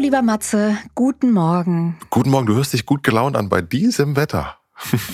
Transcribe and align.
Lieber 0.00 0.22
Matze, 0.22 0.78
guten 0.94 1.30
Morgen. 1.30 1.98
Guten 2.08 2.30
Morgen, 2.30 2.46
du 2.46 2.54
hörst 2.54 2.72
dich 2.72 2.86
gut 2.86 3.02
gelaunt 3.02 3.36
an 3.36 3.50
bei 3.50 3.60
diesem 3.60 4.16
Wetter. 4.16 4.59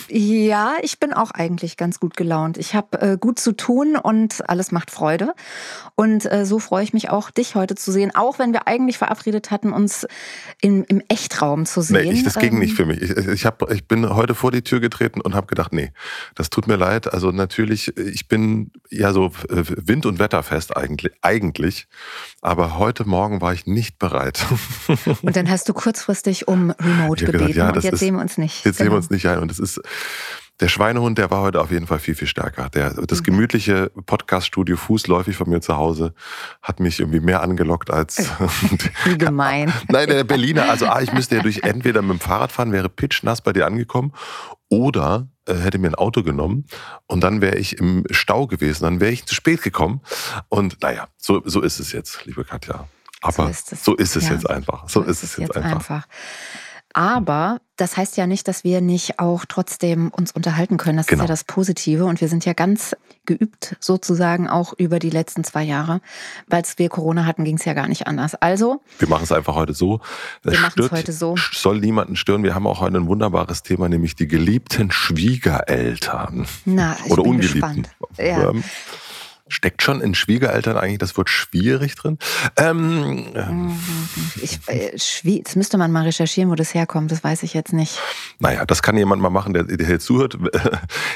Ja, 0.09 0.75
ich 0.83 1.01
bin 1.01 1.13
auch 1.13 1.31
eigentlich 1.31 1.77
ganz 1.77 2.01
gut 2.01 2.17
gelaunt. 2.17 2.59
Ich 2.59 2.75
habe 2.75 3.01
äh, 3.01 3.19
gut 3.19 3.39
zu 3.39 3.53
tun 3.53 3.97
und 3.97 4.49
alles 4.49 4.73
macht 4.73 4.91
Freude. 4.91 5.35
Und 5.95 6.31
äh, 6.31 6.45
so 6.47 6.59
freue 6.59 6.85
ich 6.85 6.93
mich 6.93 7.11
auch, 7.11 7.31
dich 7.31 7.55
heute 7.55 7.75
zu 7.75 7.91
sehen, 7.93 8.15
auch 8.15 8.39
wenn 8.39 8.53
wir 8.53 8.67
eigentlich 8.67 8.99
verabredet 8.99 9.51
hatten, 9.51 9.73
uns 9.73 10.07
im, 10.61 10.85
im 10.89 11.03
Echtraum 11.09 11.67
zu 11.67 11.81
sehen. 11.81 12.05
Nee, 12.05 12.13
ich, 12.13 12.23
das 12.23 12.35
ging 12.35 12.55
ähm, 12.55 12.59
nicht 12.61 12.75
für 12.75 12.87
mich. 12.87 13.03
Ich, 13.03 13.17
ich, 13.17 13.47
hab, 13.47 13.71
ich 13.71 13.87
bin 13.89 14.09
heute 14.15 14.35
vor 14.35 14.53
die 14.53 14.63
Tür 14.63 14.81
getreten 14.81 15.21
und 15.21 15.35
habe 15.35 15.47
gedacht, 15.47 15.73
nee, 15.73 15.93
das 16.35 16.51
tut 16.51 16.67
mir 16.67 16.77
leid. 16.77 17.13
Also 17.13 17.31
natürlich, 17.31 17.97
ich 17.97 18.29
bin 18.29 18.71
ja 18.91 19.13
so 19.13 19.33
wind- 19.49 20.07
und 20.07 20.19
wetterfest 20.19 20.77
eigentlich, 20.77 21.13
eigentlich. 21.23 21.89
Aber 22.41 22.79
heute 22.79 23.09
Morgen 23.09 23.41
war 23.41 23.53
ich 23.53 23.67
nicht 23.67 23.99
bereit. 23.99 24.45
Und 25.23 25.37
dann 25.37 25.51
hast 25.51 25.69
du 25.69 25.75
kurzfristig 25.75 26.49
um 26.49 26.71
Remote 26.71 27.25
gebeten 27.25 27.47
gedacht, 27.47 27.57
ja, 27.57 27.69
und 27.69 27.83
jetzt 27.83 27.95
ist, 27.95 28.01
sehen 28.01 28.15
wir 28.15 28.21
uns 28.21 28.39
nicht. 28.39 28.65
Jetzt 28.65 28.79
genau. 28.79 28.79
sehen 28.79 28.85
wir 28.85 28.91
genau. 28.91 28.97
uns 28.97 29.11
nicht 29.11 29.27
ein. 29.29 29.56
Es 29.59 29.77
ist 29.77 29.81
der 30.61 30.69
Schweinehund, 30.69 31.19
der 31.19 31.31
war 31.31 31.43
heute 31.43 31.61
auf 31.61 31.71
jeden 31.71 31.87
Fall 31.87 31.99
viel, 31.99 32.15
viel 32.15 32.29
stärker. 32.29 32.71
Der, 32.71 32.95
das 32.95 33.21
mhm. 33.21 33.25
gemütliche 33.25 33.91
Podcast-Studio 34.07 34.77
fußläufig 34.77 35.37
von 35.37 35.51
mir 35.51 35.61
zu 35.61 35.77
Hause 35.77 36.15
hat 36.63 36.81
mich 36.81 36.99
irgendwie 36.99 37.21
mehr 37.21 37.43
angelockt 37.43 37.91
als. 37.91 38.31
Wie 39.05 39.19
gemein. 39.19 39.73
Nein, 39.89 40.09
der 40.09 40.25
Berliner, 40.25 40.71
also 40.71 40.87
ah, 40.87 41.03
ich 41.03 41.13
müsste 41.13 41.37
ja 41.37 41.43
durch 41.43 41.61
entweder 41.63 42.01
mit 42.01 42.13
dem 42.13 42.21
Fahrrad 42.21 42.53
fahren, 42.53 42.73
wäre 42.73 42.89
pitchnass 42.89 43.43
bei 43.43 43.53
dir 43.53 43.67
angekommen, 43.67 44.13
oder 44.69 45.29
äh, 45.47 45.55
hätte 45.55 45.79
mir 45.79 45.89
ein 45.89 45.95
Auto 45.95 46.23
genommen 46.23 46.65
und 47.07 47.21
dann 47.21 47.41
wäre 47.41 47.57
ich 47.57 47.79
im 47.79 48.05
Stau 48.11 48.47
gewesen, 48.47 48.85
dann 48.85 49.01
wäre 49.01 49.13
ich 49.13 49.27
zu 49.27 49.35
spät 49.35 49.63
gekommen. 49.63 50.01
Und 50.49 50.83
naja, 50.83 51.07
so, 51.19 51.43
so 51.45 51.61
ist 51.61 51.81
es 51.81 51.93
jetzt, 51.93 52.25
liebe 52.25 52.45
Katja. 52.45 52.89
Aber 53.23 53.45
so 53.45 53.51
ist 53.51 53.73
es, 53.73 53.85
so 53.85 53.95
ist 53.95 54.17
es 54.17 54.25
ja. 54.25 54.33
jetzt 54.35 54.49
einfach. 54.49 54.89
So, 54.89 55.03
so 55.03 55.09
ist, 55.09 55.23
es 55.23 55.37
jetzt, 55.37 55.55
jetzt 55.55 55.57
einfach. 55.57 55.73
einfach. 55.73 56.09
Aber 56.97 57.61
das 57.77 57.99
heißt 57.99 58.17
ja 58.17 58.27
nicht, 58.27 58.49
dass 58.49 58.65
wir 58.65 58.81
nicht 58.81 59.19
auch 59.19 59.45
trotzdem 59.45 60.09
uns 60.09 60.33
unterhalten 60.33 60.79
können. 60.79 60.97
Das 60.97 61.07
genau. 61.07 61.25
ist 61.25 61.29
ja 61.29 61.31
das 61.31 61.45
Positive. 61.45 62.07
Und 62.07 62.23
wir 62.23 62.29
sind 62.29 62.47
ja 62.47 62.55
ganz 62.55 62.97
geübt 63.27 63.77
sozusagen 63.81 64.49
auch 64.49 64.73
über 64.79 64.99
die 64.99 65.11
letzten 65.11 65.45
zwei 65.45 65.63
Jahre. 65.63 66.01
Weil 66.47 66.63
wir 66.79 66.89
Corona 66.89 67.27
hatten, 67.27 67.45
ging 67.45 67.59
es 67.59 67.67
ja 67.67 67.75
gar 67.75 67.87
nicht 67.87 68.07
anders. 68.07 68.35
Also. 68.37 68.81
Wir 68.99 69.11
machen 69.11 69.25
es 69.25 69.33
einfach 69.33 69.57
heute 69.57 69.75
so. 69.75 70.01
Das 70.43 70.55
wir 70.55 70.61
machen 70.61 70.83
es 70.83 70.91
heute 70.91 71.13
so. 71.13 71.35
Soll 71.53 71.81
niemanden 71.81 72.17
stören. 72.17 72.43
Wir 72.43 72.55
haben 72.55 72.67
auch 72.67 72.81
heute 72.81 72.97
ein 72.97 73.09
wunderbares 73.09 73.63
Thema, 73.63 73.91
nämlich 73.91 74.17
die 74.17 74.27
geliebten 74.27 74.91
Schwiegereltern. 74.91 76.47
Na, 76.65 76.97
ich 77.05 77.13
Oder 77.13 77.25
bin 77.25 77.33
ungeliebten. 77.33 77.83
Gespannt. 77.83 77.91
Ja. 78.17 78.49
Ähm, 78.49 78.65
Steckt 79.49 79.81
schon 79.81 80.01
in 80.01 80.17
Schwiegereltern 80.17 80.77
eigentlich 80.77 80.99
das 80.99 81.17
Wort 81.17 81.31
schwierig 81.31 81.95
drin? 81.95 82.19
Ähm, 82.57 83.27
mhm. 83.33 83.79
ich, 84.43 84.59
äh, 84.67 84.97
jetzt 85.23 85.55
müsste 85.55 85.79
man 85.79 85.93
mal 85.93 86.03
recherchieren, 86.03 86.51
wo 86.51 86.57
das 86.57 86.75
herkommt. 86.75 87.13
Das 87.13 87.23
weiß 87.23 87.45
ich 87.45 87.55
jetzt 87.55 87.73
nicht. 87.73 88.01
Naja, 88.41 88.67
das 88.67 88.83
kann 88.83 88.97
jemand 88.97 89.23
mal 89.23 89.31
machen, 89.31 89.55
der, 89.55 89.63
der 89.63 89.87
hier 89.87 90.01
zuhört. 90.01 90.37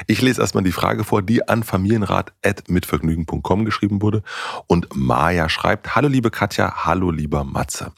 Ich 0.06 0.22
lese 0.22 0.40
erstmal 0.40 0.64
die 0.64 0.72
Frage 0.72 1.04
vor, 1.04 1.22
die 1.22 1.46
an 1.46 1.62
familienrat.mitvergnügen.com 1.62 3.64
geschrieben 3.64 4.02
wurde. 4.02 4.22
Und 4.66 4.88
Maja 4.94 5.48
schreibt, 5.48 5.94
Hallo 5.94 6.08
liebe 6.08 6.30
Katja, 6.30 6.84
hallo 6.84 7.10
lieber 7.10 7.44
Matze. 7.44 7.92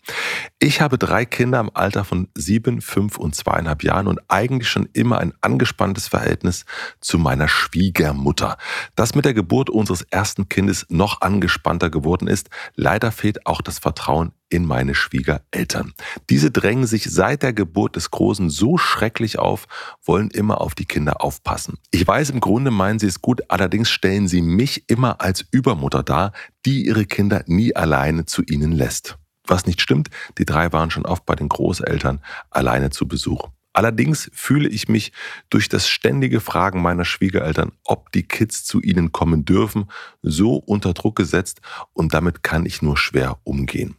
Ich 0.59 0.81
habe 0.81 0.99
drei 0.99 1.25
Kinder 1.25 1.61
im 1.61 1.71
Alter 1.75 2.05
von 2.05 2.29
sieben, 2.35 2.81
fünf 2.81 3.19
und 3.19 3.35
zweieinhalb 3.35 3.83
Jahren 3.83 4.09
und 4.09 4.21
eigentlich 4.29 4.69
schon 4.69 4.89
immer 4.93 5.19
ein 5.19 5.33
angespanntes 5.41 6.09
Verhältnis 6.09 6.65
zu 7.01 7.19
meiner 7.19 7.49
Schwiegermutter. 7.49 8.59
Das 8.95 9.15
mit 9.15 9.25
der 9.25 9.35
Geburt 9.35 9.71
unseres 9.71 10.03
ersten 10.03 10.22
Kindes 10.49 10.87
noch 10.89 11.21
angespannter 11.21 11.91
geworden 11.91 12.29
ist. 12.29 12.51
Leider 12.75 13.13
fehlt 13.13 13.47
auch 13.47 13.61
das 13.61 13.79
Vertrauen 13.79 14.33
in 14.49 14.67
meine 14.67 14.95
Schwiegereltern. 14.95 15.95
Diese 16.31 16.51
drängen 16.51 16.87
sich 16.87 17.11
seit 17.11 17.43
der 17.43 17.53
Geburt 17.53 17.97
des 17.97 18.11
Großen 18.11 18.51
so 18.51 18.77
schrecklich 18.79 19.39
auf, 19.39 19.67
wollen 20.05 20.31
immer 20.31 20.61
auf 20.61 20.75
die 20.75 20.85
Kinder 20.85 21.23
aufpassen. 21.23 21.79
Ich 21.91 22.07
weiß, 22.07 22.31
im 22.31 22.41
Grunde 22.41 22.71
meinen 22.71 22.99
sie 22.99 23.07
es 23.07 23.23
gut, 23.23 23.43
allerdings 23.49 23.91
stellen 23.91 24.29
sie 24.29 24.43
mich 24.43 24.89
immer 24.89 25.21
als 25.21 25.45
Übermutter 25.51 26.03
dar, 26.03 26.33
die 26.67 26.87
ihre 26.87 27.07
Kinder 27.07 27.43
nie 27.47 27.75
alleine 27.75 28.27
zu 28.27 28.43
ihnen 28.43 28.73
lässt. 28.73 29.17
Was 29.47 29.67
nicht 29.67 29.81
stimmt, 29.81 30.09
die 30.39 30.45
drei 30.45 30.73
waren 30.73 30.91
schon 30.91 31.07
oft 31.07 31.27
bei 31.27 31.35
den 31.35 31.49
Großeltern 31.49 32.21
alleine 32.51 32.91
zu 32.91 33.09
Besuch. 33.09 33.49
Allerdings 33.73 34.31
fühle 34.35 34.69
ich 34.69 34.89
mich 34.89 35.13
durch 35.51 35.69
das 35.69 35.89
ständige 35.89 36.41
Fragen 36.41 36.83
meiner 36.83 37.05
Schwiegereltern, 37.05 37.73
ob 37.85 38.13
die 38.13 38.23
Kids 38.23 38.65
zu 38.65 38.81
ihnen 38.81 39.13
kommen 39.13 39.45
dürfen, 39.45 39.91
so 40.23 40.57
unter 40.57 40.93
Druck 40.93 41.17
gesetzt 41.17 41.61
und 41.93 42.15
damit 42.15 42.43
kann 42.43 42.67
ich 42.67 42.83
nur 42.83 42.97
schwer 42.97 43.39
umgehen. 43.45 43.97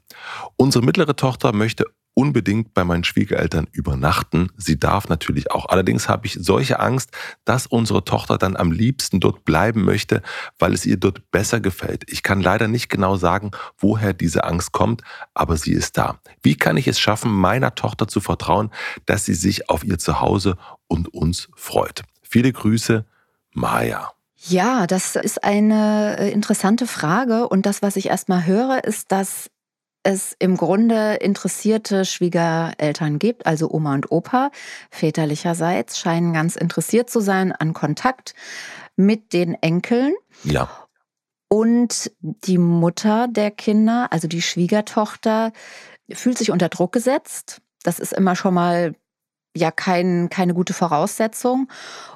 Unsere 0.58 0.86
mittlere 0.86 1.16
Tochter 1.16 1.54
möchte 1.54 1.86
unbedingt 2.14 2.74
bei 2.74 2.84
meinen 2.84 3.04
Schwiegereltern 3.04 3.68
übernachten. 3.72 4.50
Sie 4.58 4.80
darf 4.80 5.10
natürlich 5.10 5.52
auch. 5.52 5.68
Allerdings 5.68 6.10
habe 6.10 6.28
ich 6.28 6.38
solche 6.40 6.80
Angst, 6.80 7.12
dass 7.46 7.66
unsere 7.68 8.04
Tochter 8.04 8.38
dann 8.38 8.56
am 8.56 8.72
liebsten 8.72 9.20
dort 9.20 9.46
bleiben 9.46 9.84
möchte, 9.84 10.22
weil 10.60 10.74
es 10.74 10.86
ihr 10.86 10.98
dort 10.98 11.32
besser 11.32 11.60
gefällt. 11.60 12.04
Ich 12.08 12.24
kann 12.24 12.42
leider 12.42 12.68
nicht 12.68 12.90
genau 12.90 13.16
sagen, 13.16 13.52
woher 13.78 14.14
diese 14.14 14.44
Angst 14.44 14.72
kommt, 14.72 15.02
aber 15.34 15.58
sie 15.58 15.74
ist 15.74 15.98
da. 15.98 16.20
Wie 16.42 16.56
kann 16.56 16.78
ich 16.78 16.88
es 16.88 17.00
schaffen, 17.00 17.32
meiner 17.32 17.76
Tochter 17.76 18.08
zu 18.08 18.22
vertrauen, 18.22 18.70
dass 19.06 19.26
sie 19.26 19.36
sich 19.36 19.70
auf 19.70 19.84
ihr 19.84 19.98
Zuhause 19.98 20.58
und 20.88 21.14
uns 21.14 21.50
freut? 21.56 22.04
Viele 22.22 22.52
Grüße, 22.52 23.06
Maja. 23.52 24.12
Ja, 24.46 24.88
das 24.88 25.16
ist 25.16 25.44
eine 25.44 26.18
äh, 26.20 26.32
interessante 26.32 26.86
Frage. 26.86 27.48
Und 27.48 27.66
das, 27.66 27.82
was 27.82 27.96
ich 27.96 28.08
erstmal 28.08 28.46
höre, 28.46 28.84
ist, 28.84 29.12
dass 29.12 29.50
es 30.04 30.36
im 30.38 30.58
Grunde 30.58 31.16
interessierte 31.16 32.06
Schwiegereltern 32.06 33.20
gibt, 33.20 33.46
also 33.46 33.72
Oma 33.72 33.94
und 33.94 34.12
Opa 34.12 34.52
väterlicherseits, 34.92 35.98
scheinen 35.98 36.34
ganz 36.34 36.56
interessiert 36.56 37.10
zu 37.10 37.22
sein 37.22 37.54
an 37.54 37.74
Kontakt 37.74 38.36
mit 38.96 39.34
den 39.34 39.56
Enkeln. 39.62 40.14
Ja. 40.44 40.70
Und 41.48 42.12
die 42.20 42.58
Mutter 42.58 43.28
der 43.30 43.52
Kinder, 43.52 44.08
also 44.12 44.28
die 44.28 44.42
Schwiegertochter, 44.42 45.52
fühlt 46.12 46.38
sich 46.38 46.52
unter 46.52 46.70
Druck 46.70 46.92
gesetzt. 46.92 47.62
Das 47.84 48.00
ist 48.00 48.14
immer 48.14 48.36
schon 48.36 48.54
mal 48.54 48.96
ja 49.56 49.72
kein, 49.72 50.30
keine 50.30 50.54
gute 50.54 50.74
Voraussetzung. 50.74 51.70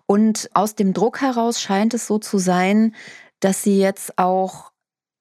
Und 0.06 0.50
aus 0.54 0.75
dem 0.75 0.94
Druck 0.94 1.22
heraus 1.22 1.62
scheint 1.62 1.94
es 1.94 2.08
so 2.08 2.18
zu 2.18 2.38
sein, 2.38 2.96
dass 3.40 3.62
sie 3.62 3.80
jetzt 3.80 4.18
auch 4.18 4.72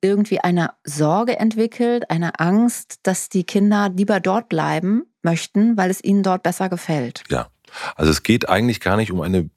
irgendwie 0.07 0.41
eine 0.41 0.71
Sorge 0.85 1.39
entwickelt, 1.39 2.11
eine 2.11 2.39
Angst, 2.41 3.01
dass 3.03 3.29
die 3.29 3.45
Kinder 3.45 3.91
lieber 3.95 4.21
dort 4.21 4.49
bleiben 4.49 5.05
möchten, 5.23 5.77
weil 5.77 5.91
es 5.91 6.03
ihnen 6.03 6.23
dort 6.23 6.43
besser 6.43 6.69
gefällt. 6.69 7.25
Ja. 7.29 7.49
Also 7.97 8.11
es 8.11 8.23
geht 8.23 8.49
eigentlich 8.49 8.81
gar 8.81 8.97
nicht 8.97 9.11
um 9.11 9.21
eine, 9.21 9.51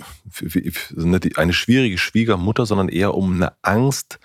eine 1.37 1.53
schwierige 1.53 1.97
Schwiegermutter, 1.97 2.65
sondern 2.65 2.89
eher 2.89 3.13
um 3.13 3.35
eine 3.35 3.53
Angst, 3.61 4.19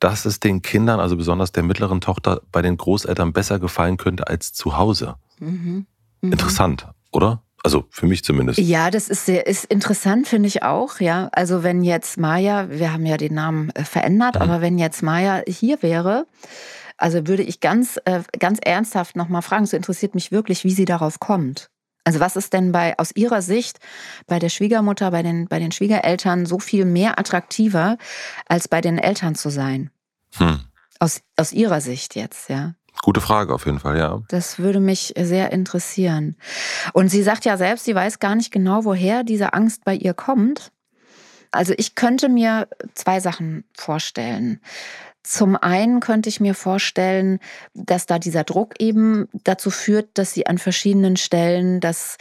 dass 0.00 0.24
es 0.24 0.40
den 0.40 0.62
Kindern, 0.62 0.98
also 0.98 1.16
besonders 1.16 1.52
der 1.52 1.62
mittleren 1.62 2.00
Tochter, 2.00 2.40
bei 2.50 2.62
den 2.62 2.76
Großeltern 2.76 3.32
besser 3.32 3.58
gefallen 3.58 3.96
könnte 3.96 4.26
als 4.26 4.52
zu 4.52 4.76
Hause. 4.76 5.16
Mhm. 5.38 5.86
Mhm. 6.20 6.32
Interessant, 6.32 6.88
oder? 7.12 7.42
Also 7.64 7.86
für 7.90 8.06
mich 8.06 8.24
zumindest. 8.24 8.58
Ja, 8.60 8.90
das 8.90 9.08
ist 9.08 9.26
sehr 9.26 9.46
ist 9.46 9.64
interessant, 9.64 10.28
finde 10.28 10.46
ich 10.48 10.62
auch. 10.62 11.00
Ja, 11.00 11.28
also 11.32 11.62
wenn 11.62 11.82
jetzt 11.82 12.18
Maya, 12.18 12.70
wir 12.70 12.92
haben 12.92 13.04
ja 13.04 13.16
den 13.16 13.34
Namen 13.34 13.70
äh, 13.70 13.84
verändert, 13.84 14.36
mhm. 14.36 14.42
aber 14.42 14.60
wenn 14.60 14.78
jetzt 14.78 15.02
Maya 15.02 15.42
hier 15.46 15.82
wäre, 15.82 16.26
also 16.96 17.26
würde 17.26 17.42
ich 17.42 17.60
ganz, 17.60 17.98
äh, 18.04 18.22
ganz 18.38 18.58
ernsthaft 18.62 19.16
nochmal 19.16 19.42
fragen, 19.42 19.66
so 19.66 19.76
interessiert 19.76 20.14
mich 20.14 20.30
wirklich, 20.32 20.64
wie 20.64 20.72
sie 20.72 20.84
darauf 20.84 21.20
kommt. 21.20 21.70
Also 22.04 22.20
was 22.20 22.36
ist 22.36 22.52
denn 22.54 22.72
bei, 22.72 22.98
aus 22.98 23.12
Ihrer 23.14 23.42
Sicht 23.42 23.80
bei 24.26 24.38
der 24.38 24.48
Schwiegermutter, 24.48 25.10
bei 25.10 25.22
den, 25.22 25.46
bei 25.46 25.58
den 25.58 25.72
Schwiegereltern 25.72 26.46
so 26.46 26.58
viel 26.58 26.84
mehr 26.84 27.18
attraktiver, 27.18 27.98
als 28.46 28.66
bei 28.66 28.80
den 28.80 28.98
Eltern 28.98 29.34
zu 29.34 29.50
sein? 29.50 29.90
Hm. 30.36 30.60
Aus, 31.00 31.20
aus 31.36 31.52
Ihrer 31.52 31.80
Sicht 31.80 32.14
jetzt, 32.16 32.48
ja. 32.48 32.74
Gute 33.02 33.20
Frage 33.20 33.54
auf 33.54 33.66
jeden 33.66 33.78
Fall, 33.78 33.96
ja. 33.96 34.22
Das 34.28 34.58
würde 34.58 34.80
mich 34.80 35.14
sehr 35.18 35.52
interessieren. 35.52 36.36
Und 36.92 37.08
sie 37.08 37.22
sagt 37.22 37.44
ja 37.44 37.56
selbst, 37.56 37.84
sie 37.84 37.94
weiß 37.94 38.18
gar 38.18 38.34
nicht 38.34 38.50
genau, 38.50 38.84
woher 38.84 39.24
diese 39.24 39.52
Angst 39.52 39.84
bei 39.84 39.94
ihr 39.94 40.14
kommt. 40.14 40.72
Also 41.50 41.72
ich 41.76 41.94
könnte 41.94 42.28
mir 42.28 42.68
zwei 42.94 43.20
Sachen 43.20 43.64
vorstellen. 43.76 44.60
Zum 45.22 45.56
einen 45.56 46.00
könnte 46.00 46.28
ich 46.28 46.40
mir 46.40 46.54
vorstellen, 46.54 47.38
dass 47.74 48.06
da 48.06 48.18
dieser 48.18 48.44
Druck 48.44 48.74
eben 48.80 49.28
dazu 49.44 49.70
führt, 49.70 50.10
dass 50.14 50.32
sie 50.32 50.46
an 50.46 50.58
verschiedenen 50.58 51.16
Stellen 51.16 51.80
das 51.80 52.16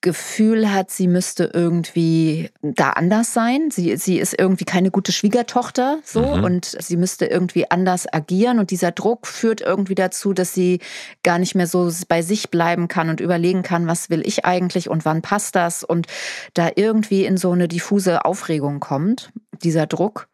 Gefühl 0.00 0.72
hat, 0.72 0.92
sie 0.92 1.08
müsste 1.08 1.50
irgendwie 1.52 2.50
da 2.62 2.90
anders 2.90 3.32
sein. 3.34 3.70
Sie, 3.72 3.96
sie 3.96 4.18
ist 4.18 4.38
irgendwie 4.38 4.64
keine 4.64 4.92
gute 4.92 5.10
Schwiegertochter 5.10 5.98
so 6.04 6.36
mhm. 6.36 6.44
und 6.44 6.76
sie 6.78 6.96
müsste 6.96 7.26
irgendwie 7.26 7.68
anders 7.68 8.06
agieren. 8.12 8.60
Und 8.60 8.70
dieser 8.70 8.92
Druck 8.92 9.26
führt 9.26 9.60
irgendwie 9.60 9.96
dazu, 9.96 10.32
dass 10.32 10.54
sie 10.54 10.78
gar 11.24 11.40
nicht 11.40 11.56
mehr 11.56 11.66
so 11.66 11.90
bei 12.06 12.22
sich 12.22 12.50
bleiben 12.50 12.86
kann 12.86 13.10
und 13.10 13.20
überlegen 13.20 13.62
kann, 13.62 13.88
was 13.88 14.08
will 14.08 14.24
ich 14.24 14.44
eigentlich 14.44 14.88
und 14.88 15.04
wann 15.04 15.20
passt 15.20 15.56
das 15.56 15.82
und 15.82 16.06
da 16.54 16.70
irgendwie 16.76 17.24
in 17.24 17.36
so 17.36 17.50
eine 17.50 17.66
diffuse 17.66 18.24
Aufregung 18.24 18.78
kommt, 18.78 19.32
dieser 19.64 19.86
Druck. 19.86 20.28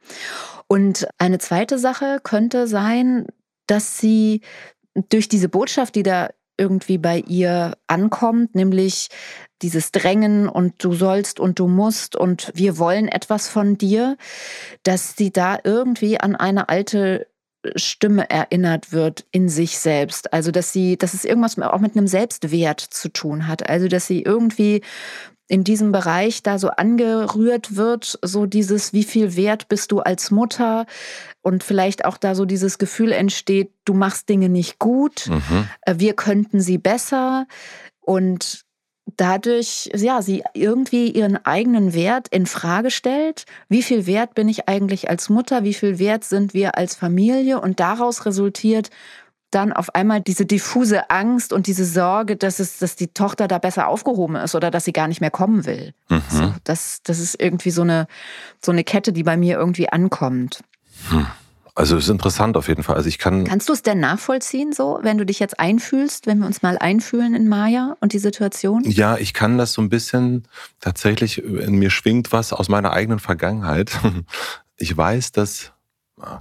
Und 0.69 1.07
eine 1.17 1.39
zweite 1.39 1.79
Sache 1.79 2.19
könnte 2.23 2.67
sein, 2.67 3.27
dass 3.67 3.99
sie 3.99 4.43
durch 5.09 5.29
diese 5.29 5.49
Botschaft, 5.49 5.95
die 5.95 6.03
da 6.03 6.29
irgendwie 6.57 6.99
bei 6.99 7.19
ihr 7.19 7.77
ankommt, 7.87 8.55
nämlich 8.55 9.09
dieses 9.63 9.93
Drängen 9.93 10.49
und 10.49 10.83
du 10.83 10.93
sollst 10.93 11.41
und 11.41 11.59
du 11.59 11.69
musst 11.69 12.17
und 12.17 12.53
wir 12.55 12.79
wollen 12.79 13.09
etwas 13.09 13.49
von 13.49 13.79
dir, 13.79 14.17
dass 14.83 15.17
sie 15.17 15.33
da 15.33 15.59
irgendwie 15.63 16.21
an 16.21 16.37
eine 16.37 16.69
alte 16.69 17.27
Stimme 17.77 18.29
erinnert 18.29 18.93
wird 18.93 19.25
in 19.31 19.49
sich 19.49 19.79
selbst. 19.79 20.33
Also 20.33 20.51
dass 20.51 20.73
sie, 20.73 20.97
dass 20.97 21.15
es 21.15 21.25
irgendwas 21.25 21.59
auch 21.59 21.81
mit 21.81 21.97
einem 21.97 22.07
Selbstwert 22.07 22.81
zu 22.81 23.09
tun 23.09 23.49
hat. 23.49 23.69
Also 23.69 23.89
dass 23.89 24.07
sie 24.07 24.23
irgendwie 24.23 24.83
in 25.49 25.65
diesem 25.65 25.93
Bereich 25.93 26.43
da 26.43 26.59
so 26.59 26.71
angerührt 26.71 27.77
wird, 27.77 28.19
so 28.23 28.47
dieses, 28.47 28.93
wie 28.93 29.05
viel 29.05 29.37
wert 29.37 29.69
bist 29.69 29.93
du 29.93 30.01
als 30.01 30.31
Mutter 30.31 30.87
und 31.43 31.63
vielleicht 31.63 32.05
auch 32.07 32.17
da 32.17 32.35
so 32.35 32.45
dieses 32.47 32.79
Gefühl 32.79 33.13
entsteht, 33.13 33.71
du 33.85 33.93
machst 33.95 34.29
Dinge 34.29 34.49
nicht 34.49 34.79
gut, 34.79 35.27
mhm. 35.29 35.69
Äh, 35.83 35.95
wir 35.99 36.15
könnten 36.15 36.61
sie 36.61 36.79
besser 36.79 37.47
und 38.01 38.65
dadurch, 39.17 39.91
ja, 39.95 40.23
sie 40.23 40.43
irgendwie 40.55 41.11
ihren 41.11 41.45
eigenen 41.45 41.95
Wert 41.95 42.29
in 42.29 42.47
Frage 42.47 42.91
stellt. 42.91 43.45
Wie 43.69 43.83
viel 43.83 44.07
wert 44.07 44.35
bin 44.35 44.49
ich 44.49 44.69
eigentlich 44.69 45.11
als 45.11 45.29
Mutter? 45.29 45.63
Wie 45.63 45.75
viel 45.75 45.99
wert 45.99 46.25
sind 46.25 46.55
wir 46.55 46.77
als 46.77 46.95
Familie? 46.95 47.61
Und 47.61 47.81
daraus 47.81 48.25
resultiert, 48.25 48.91
dann 49.55 49.73
auf 49.73 49.95
einmal 49.95 50.21
diese 50.21 50.47
diffuse 50.47 51.11
Angst 51.11 51.53
und 51.53 51.67
diese 51.67 51.85
Sorge, 51.85 52.37
dass 52.37 52.61
es, 52.61 52.79
dass 52.79 52.97
die 52.97 53.09
Tochter 53.09 53.49
da 53.49 53.59
besser 53.59 53.89
aufgehoben 53.89 54.37
ist 54.37 54.55
oder 54.55 54.71
dass 54.71 54.85
sie 54.85 54.93
gar 54.93 55.09
nicht 55.09 55.21
mehr 55.21 55.31
kommen 55.31 55.65
will. 55.67 55.95
Mhm. 56.09 56.23
So, 56.29 56.55
das, 56.65 57.01
das 57.05 57.19
ist 57.19 57.41
irgendwie 57.41 57.71
so 57.71 57.83
eine, 57.83 58.07
so 58.63 58.73
eine 58.73 58.85
Kette, 58.85 59.13
die 59.13 59.23
bei 59.23 59.37
mir 59.37 59.57
irgendwie 59.57 59.89
ankommt. 59.89 60.61
Hm. 61.11 61.27
Also 61.77 61.97
es 61.97 62.05
ist 62.05 62.11
interessant 62.11 62.57
auf 62.57 62.69
jeden 62.69 62.85
Fall. 62.85 62.95
Also 62.95 63.09
ich 63.09 63.19
kann. 63.19 63.45
Kannst 63.45 63.69
du 63.69 63.73
es 63.73 63.83
denn 63.83 63.99
nachvollziehen, 63.99 64.73
so, 64.73 65.01
wenn 65.03 65.19
du 65.19 65.27
dich 65.27 65.41
jetzt 65.41 65.59
einfühlst, 65.59 66.27
wenn 66.27 66.39
wir 66.39 66.47
uns 66.47 66.63
mal 66.63 66.79
einfühlen 66.79 67.35
in 67.35 67.49
Maya 67.49 67.97
und 67.99 68.13
die 68.13 68.21
Situation? 68.21 68.85
Ja, 68.85 69.17
ich 69.17 69.35
kann 69.35 69.59
das 69.59 69.73
so 69.73 69.83
ein 69.83 69.89
bisschen 69.89 70.45
tatsächlich, 70.81 71.43
in 71.43 71.75
mir 71.75 71.91
schwingt 71.91 72.31
was 72.31 72.53
aus 72.53 72.69
meiner 72.69 72.93
eigenen 72.93 73.19
Vergangenheit. 73.19 73.93
Ich 74.77 74.97
weiß, 74.97 75.31
dass 75.31 75.71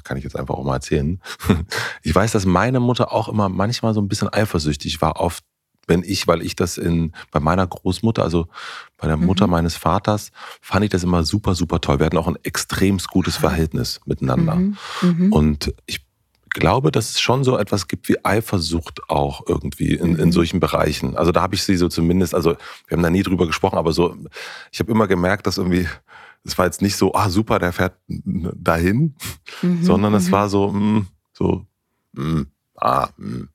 kann 0.04 0.18
ich 0.18 0.24
jetzt 0.24 0.38
einfach 0.38 0.56
auch 0.56 0.64
mal 0.64 0.76
erzählen. 0.76 1.20
Ich 2.06 2.14
weiß, 2.14 2.34
dass 2.34 2.46
meine 2.46 2.80
Mutter 2.80 3.14
auch 3.14 3.30
immer 3.30 3.48
manchmal 3.50 3.94
so 3.94 4.02
ein 4.02 4.08
bisschen 4.08 4.28
eifersüchtig 4.28 5.02
war 5.02 5.20
auf, 5.20 5.40
wenn 5.88 6.04
ich, 6.04 6.28
weil 6.28 6.42
ich 6.42 6.56
das 6.56 6.78
in, 6.78 7.14
bei 7.32 7.40
meiner 7.40 7.66
Großmutter, 7.68 8.24
also 8.24 8.48
bei 8.98 9.08
der 9.08 9.18
Mutter 9.18 9.48
mhm. 9.48 9.52
meines 9.52 9.76
Vaters, 9.76 10.32
fand 10.62 10.86
ich 10.86 10.92
das 10.92 11.04
immer 11.04 11.24
super, 11.24 11.56
super 11.56 11.82
toll. 11.82 12.00
Wir 12.00 12.06
hatten 12.06 12.18
auch 12.18 12.28
ein 12.28 12.38
extrem 12.44 12.98
gutes 12.98 13.38
Verhältnis 13.38 14.02
miteinander. 14.06 14.56
Mhm. 14.56 14.78
Mhm. 15.02 15.34
Und 15.34 15.74
ich 15.86 16.02
glaube, 16.50 16.92
dass 16.92 17.12
es 17.12 17.20
schon 17.20 17.44
so 17.44 17.58
etwas 17.58 17.88
gibt 17.88 18.08
wie 18.08 18.24
Eifersucht 18.24 19.10
auch 19.10 19.44
irgendwie 19.48 19.94
in, 19.96 20.16
in 20.16 20.26
mhm. 20.26 20.32
solchen 20.32 20.60
Bereichen. 20.60 21.18
Also 21.18 21.32
da 21.32 21.42
habe 21.42 21.56
ich 21.56 21.64
sie 21.64 21.76
so 21.76 21.90
zumindest, 21.90 22.34
also 22.36 22.56
wir 22.88 22.96
haben 22.96 23.04
da 23.04 23.10
nie 23.10 23.24
drüber 23.24 23.48
gesprochen, 23.48 23.78
aber 23.78 23.92
so, 23.92 24.16
ich 24.72 24.80
habe 24.80 24.92
immer 24.92 25.08
gemerkt, 25.08 25.48
dass 25.48 25.58
irgendwie 25.58 25.88
es 26.44 26.58
war 26.58 26.66
jetzt 26.66 26.82
nicht 26.82 26.96
so, 26.96 27.14
ah 27.14 27.30
super, 27.30 27.60
der 27.60 27.74
fährt 27.74 27.98
dahin, 28.08 29.16
mhm, 29.62 29.84
sondern 29.84 30.14
es 30.14 30.28
mhm. 30.28 30.32
war 30.32 30.50
so, 30.50 30.72
mh, 30.72 30.80
mm, 30.80 31.08
so, 31.34 31.66
mh, 32.14 32.24
mm, 32.24 32.48
ah, 32.76 33.10
mh. 33.18 33.38
Mm. 33.38 33.50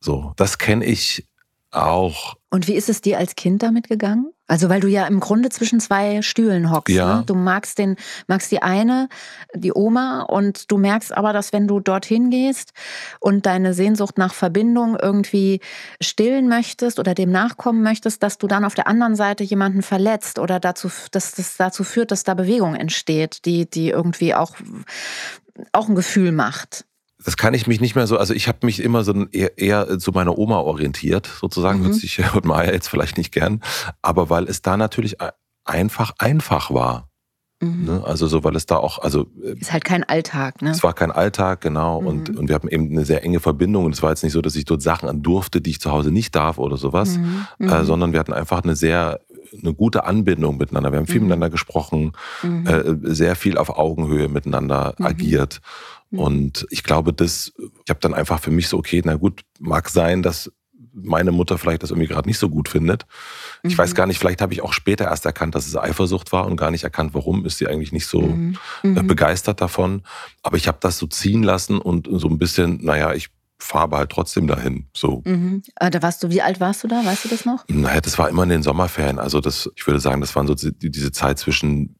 so. 0.00 0.32
Das 0.36 0.58
kenne 0.58 0.84
ich 0.84 1.28
auch. 1.70 2.36
Und 2.50 2.66
wie 2.66 2.74
ist 2.74 2.88
es 2.88 3.02
dir 3.02 3.18
als 3.18 3.34
Kind 3.36 3.62
damit 3.62 3.88
gegangen? 3.88 4.32
Also 4.46 4.70
weil 4.70 4.80
du 4.80 4.88
ja 4.88 5.06
im 5.06 5.20
Grunde 5.20 5.50
zwischen 5.50 5.78
zwei 5.80 6.22
Stühlen 6.22 6.70
hockst. 6.70 6.94
Ja. 6.94 7.18
Ne? 7.18 7.24
Du 7.26 7.34
magst 7.34 7.78
den, 7.78 7.96
magst 8.26 8.50
die 8.50 8.62
eine, 8.62 9.10
die 9.54 9.74
Oma, 9.74 10.22
und 10.22 10.70
du 10.70 10.78
merkst 10.78 11.14
aber, 11.14 11.34
dass 11.34 11.52
wenn 11.52 11.68
du 11.68 11.80
dorthin 11.80 12.30
gehst 12.30 12.72
und 13.20 13.44
deine 13.44 13.74
Sehnsucht 13.74 14.16
nach 14.16 14.32
Verbindung 14.32 14.96
irgendwie 14.96 15.60
stillen 16.00 16.48
möchtest 16.48 16.98
oder 16.98 17.14
dem 17.14 17.30
nachkommen 17.30 17.82
möchtest, 17.82 18.22
dass 18.22 18.38
du 18.38 18.46
dann 18.46 18.64
auf 18.64 18.74
der 18.74 18.86
anderen 18.86 19.14
Seite 19.14 19.44
jemanden 19.44 19.82
verletzt 19.82 20.38
oder 20.38 20.58
dazu, 20.58 20.90
dass 21.10 21.32
das 21.32 21.58
dazu 21.58 21.84
führt, 21.84 22.10
dass 22.10 22.24
da 22.24 22.32
Bewegung 22.32 22.74
entsteht, 22.74 23.44
die, 23.44 23.68
die 23.68 23.90
irgendwie 23.90 24.34
auch, 24.34 24.56
auch 25.72 25.90
ein 25.90 25.94
Gefühl 25.94 26.32
macht 26.32 26.86
das 27.24 27.36
kann 27.36 27.54
ich 27.54 27.66
mich 27.66 27.80
nicht 27.80 27.94
mehr 27.94 28.06
so, 28.06 28.16
also 28.16 28.32
ich 28.32 28.46
habe 28.48 28.58
mich 28.62 28.80
immer 28.80 29.02
so 29.02 29.12
eher, 29.32 29.58
eher 29.58 29.98
zu 29.98 30.12
meiner 30.12 30.38
Oma 30.38 30.58
orientiert, 30.58 31.28
sozusagen, 31.40 31.80
mhm. 31.80 31.84
hört 31.86 31.94
sich 31.94 32.18
hört 32.32 32.44
Maya 32.44 32.72
jetzt 32.72 32.88
vielleicht 32.88 33.18
nicht 33.18 33.32
gern, 33.32 33.60
aber 34.02 34.30
weil 34.30 34.44
es 34.44 34.62
da 34.62 34.76
natürlich 34.76 35.16
einfach 35.64 36.12
einfach 36.18 36.70
war. 36.72 37.08
Mhm. 37.60 37.84
Ne? 37.84 38.02
Also 38.04 38.28
so, 38.28 38.44
weil 38.44 38.54
es 38.54 38.66
da 38.66 38.76
auch, 38.76 39.00
also 39.00 39.26
äh, 39.42 39.58
ist 39.58 39.72
halt 39.72 39.84
kein 39.84 40.04
Alltag, 40.04 40.62
ne? 40.62 40.70
Es 40.70 40.84
war 40.84 40.92
kein 40.92 41.10
Alltag, 41.10 41.60
genau. 41.60 42.00
Mhm. 42.00 42.06
Und, 42.06 42.36
und 42.36 42.48
wir 42.48 42.54
hatten 42.54 42.68
eben 42.68 42.90
eine 42.90 43.04
sehr 43.04 43.24
enge 43.24 43.40
Verbindung. 43.40 43.84
Und 43.84 43.94
es 43.94 44.02
war 44.02 44.10
jetzt 44.10 44.22
nicht 44.22 44.32
so, 44.32 44.40
dass 44.40 44.54
ich 44.54 44.64
dort 44.64 44.80
Sachen 44.80 45.08
an 45.08 45.22
durfte, 45.22 45.60
die 45.60 45.70
ich 45.70 45.80
zu 45.80 45.90
Hause 45.90 46.12
nicht 46.12 46.36
darf 46.36 46.58
oder 46.58 46.76
sowas, 46.76 47.18
mhm. 47.18 47.46
äh, 47.58 47.64
mhm. 47.64 47.84
sondern 47.84 48.12
wir 48.12 48.20
hatten 48.20 48.32
einfach 48.32 48.62
eine 48.62 48.76
sehr 48.76 49.20
eine 49.62 49.74
gute 49.74 50.04
Anbindung 50.04 50.58
miteinander. 50.58 50.92
Wir 50.92 50.98
haben 50.98 51.06
viel 51.06 51.20
mhm. 51.20 51.28
miteinander 51.28 51.50
gesprochen, 51.50 52.12
mhm. 52.42 52.66
äh, 52.66 53.14
sehr 53.14 53.34
viel 53.34 53.56
auf 53.56 53.70
Augenhöhe 53.70 54.28
miteinander 54.28 54.94
agiert. 55.00 55.60
Mhm. 56.10 56.18
Und 56.18 56.66
ich 56.70 56.84
glaube, 56.84 57.12
das, 57.12 57.52
ich 57.56 57.90
habe 57.90 58.00
dann 58.00 58.14
einfach 58.14 58.40
für 58.40 58.50
mich 58.50 58.68
so, 58.68 58.78
okay, 58.78 59.02
na 59.04 59.14
gut, 59.14 59.42
mag 59.58 59.88
sein, 59.88 60.22
dass 60.22 60.50
meine 61.00 61.32
Mutter 61.32 61.58
vielleicht 61.58 61.82
das 61.82 61.90
irgendwie 61.90 62.08
gerade 62.08 62.28
nicht 62.28 62.38
so 62.38 62.48
gut 62.48 62.68
findet. 62.68 63.06
Ich 63.62 63.74
mhm. 63.74 63.78
weiß 63.78 63.94
gar 63.94 64.06
nicht, 64.06 64.18
vielleicht 64.18 64.40
habe 64.40 64.52
ich 64.52 64.62
auch 64.62 64.72
später 64.72 65.04
erst 65.04 65.26
erkannt, 65.26 65.54
dass 65.54 65.66
es 65.66 65.76
Eifersucht 65.76 66.32
war 66.32 66.46
und 66.46 66.56
gar 66.56 66.70
nicht 66.70 66.84
erkannt, 66.84 67.14
warum 67.14 67.44
ist 67.44 67.58
sie 67.58 67.68
eigentlich 67.68 67.92
nicht 67.92 68.06
so 68.06 68.22
mhm. 68.22 68.58
Äh, 68.82 68.88
mhm. 68.88 69.06
begeistert 69.06 69.60
davon. 69.60 70.02
Aber 70.42 70.56
ich 70.56 70.68
habe 70.68 70.78
das 70.80 70.98
so 70.98 71.06
ziehen 71.06 71.42
lassen 71.42 71.78
und 71.78 72.08
so 72.10 72.28
ein 72.28 72.38
bisschen, 72.38 72.84
naja, 72.84 73.14
ich 73.14 73.30
fahre 73.58 73.96
halt 73.96 74.10
trotzdem 74.10 74.46
dahin. 74.46 74.86
So. 74.94 75.22
Mhm. 75.24 75.62
Äh, 75.76 75.90
da 75.90 76.02
warst 76.02 76.22
du, 76.22 76.30
wie 76.30 76.42
alt 76.42 76.60
warst 76.60 76.84
du 76.84 76.88
da? 76.88 77.04
Weißt 77.04 77.24
du 77.24 77.28
das 77.28 77.44
noch? 77.44 77.64
Naja, 77.68 78.00
das 78.00 78.18
war 78.18 78.28
immer 78.28 78.44
in 78.44 78.48
den 78.48 78.62
Sommerferien. 78.62 79.18
Also 79.18 79.40
das, 79.40 79.70
ich 79.74 79.86
würde 79.86 80.00
sagen, 80.00 80.20
das 80.20 80.34
waren 80.36 80.46
so 80.46 80.54
diese 80.54 81.12
Zeit 81.12 81.38
zwischen 81.38 81.96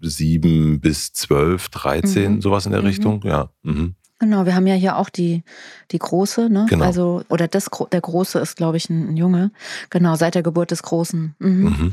sieben 0.00 0.80
bis 0.80 1.12
zwölf, 1.12 1.68
dreizehn, 1.68 2.34
mhm. 2.34 2.42
sowas 2.42 2.66
in 2.66 2.72
der 2.72 2.80
mhm. 2.80 2.86
Richtung. 2.88 3.22
Ja. 3.24 3.50
Mhm. 3.62 3.94
Genau, 4.18 4.46
wir 4.46 4.54
haben 4.54 4.68
ja 4.68 4.74
hier 4.74 4.98
auch 4.98 5.08
die, 5.08 5.42
die 5.90 5.98
Große, 5.98 6.48
ne? 6.48 6.66
Genau. 6.68 6.84
Also, 6.84 7.24
oder 7.28 7.48
das, 7.48 7.68
der 7.90 8.00
Große 8.00 8.38
ist, 8.38 8.56
glaube 8.56 8.76
ich, 8.76 8.88
ein, 8.88 9.10
ein, 9.10 9.16
Junge. 9.16 9.50
Genau, 9.90 10.14
seit 10.14 10.36
der 10.36 10.44
Geburt 10.44 10.70
des 10.70 10.82
Großen. 10.84 11.34
Mhm. 11.38 11.62
mhm. 11.62 11.92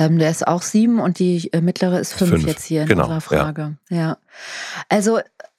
Ähm, 0.00 0.20
der 0.20 0.30
ist 0.30 0.46
auch 0.46 0.62
sieben 0.62 1.00
und 1.00 1.18
die 1.18 1.52
äh, 1.52 1.60
mittlere 1.60 1.98
ist 1.98 2.14
fünf, 2.14 2.30
fünf. 2.30 2.46
jetzt 2.46 2.64
hier 2.64 2.82
in 2.82 2.88
genau, 2.88 3.02
unserer 3.02 3.20
Frage. 3.20 3.78
Ja. 3.90 3.96
ja. 3.96 4.18
Also 4.88 5.18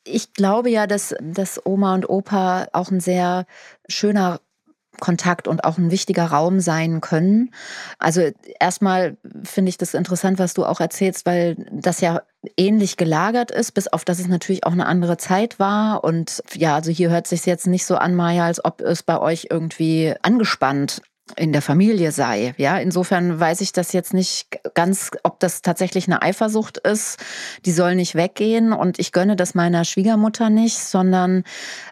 ich 0.09 0.33
glaube 0.33 0.69
ja, 0.69 0.87
dass, 0.87 1.15
dass 1.21 1.65
Oma 1.65 1.93
und 1.93 2.09
Opa 2.09 2.67
auch 2.73 2.91
ein 2.91 2.99
sehr 2.99 3.45
schöner 3.87 4.39
Kontakt 4.99 5.47
und 5.47 5.63
auch 5.63 5.77
ein 5.77 5.91
wichtiger 5.91 6.25
Raum 6.25 6.59
sein 6.59 7.01
können. 7.01 7.53
Also 7.97 8.29
erstmal 8.59 9.17
finde 9.43 9.69
ich 9.69 9.77
das 9.77 9.93
interessant, 9.93 10.39
was 10.39 10.53
du 10.53 10.65
auch 10.65 10.79
erzählst, 10.79 11.25
weil 11.25 11.55
das 11.71 12.01
ja 12.01 12.21
ähnlich 12.57 12.97
gelagert 12.97 13.51
ist, 13.51 13.71
bis 13.73 13.87
auf 13.87 14.05
dass 14.05 14.19
es 14.19 14.27
natürlich 14.27 14.65
auch 14.65 14.71
eine 14.71 14.85
andere 14.85 15.17
Zeit 15.17 15.59
war. 15.59 16.03
Und 16.03 16.43
ja, 16.53 16.75
also 16.75 16.91
hier 16.91 17.09
hört 17.09 17.27
sich 17.27 17.45
jetzt 17.45 17.67
nicht 17.67 17.85
so 17.85 17.95
an, 17.95 18.15
Maya, 18.15 18.45
als 18.45 18.63
ob 18.63 18.81
es 18.81 19.03
bei 19.03 19.19
euch 19.19 19.47
irgendwie 19.49 20.13
angespannt 20.21 21.01
in 21.35 21.51
der 21.53 21.61
Familie 21.61 22.11
sei. 22.11 22.53
Ja, 22.57 22.77
insofern 22.77 23.39
weiß 23.39 23.61
ich 23.61 23.71
das 23.71 23.93
jetzt 23.93 24.13
nicht 24.13 24.47
ganz, 24.73 25.11
ob 25.23 25.39
das 25.39 25.61
tatsächlich 25.61 26.07
eine 26.07 26.21
Eifersucht 26.21 26.77
ist. 26.79 27.17
Die 27.65 27.71
soll 27.71 27.95
nicht 27.95 28.15
weggehen 28.15 28.73
und 28.73 28.99
ich 28.99 29.11
gönne 29.11 29.35
das 29.35 29.55
meiner 29.55 29.85
Schwiegermutter 29.85 30.49
nicht, 30.49 30.77
sondern 30.77 31.43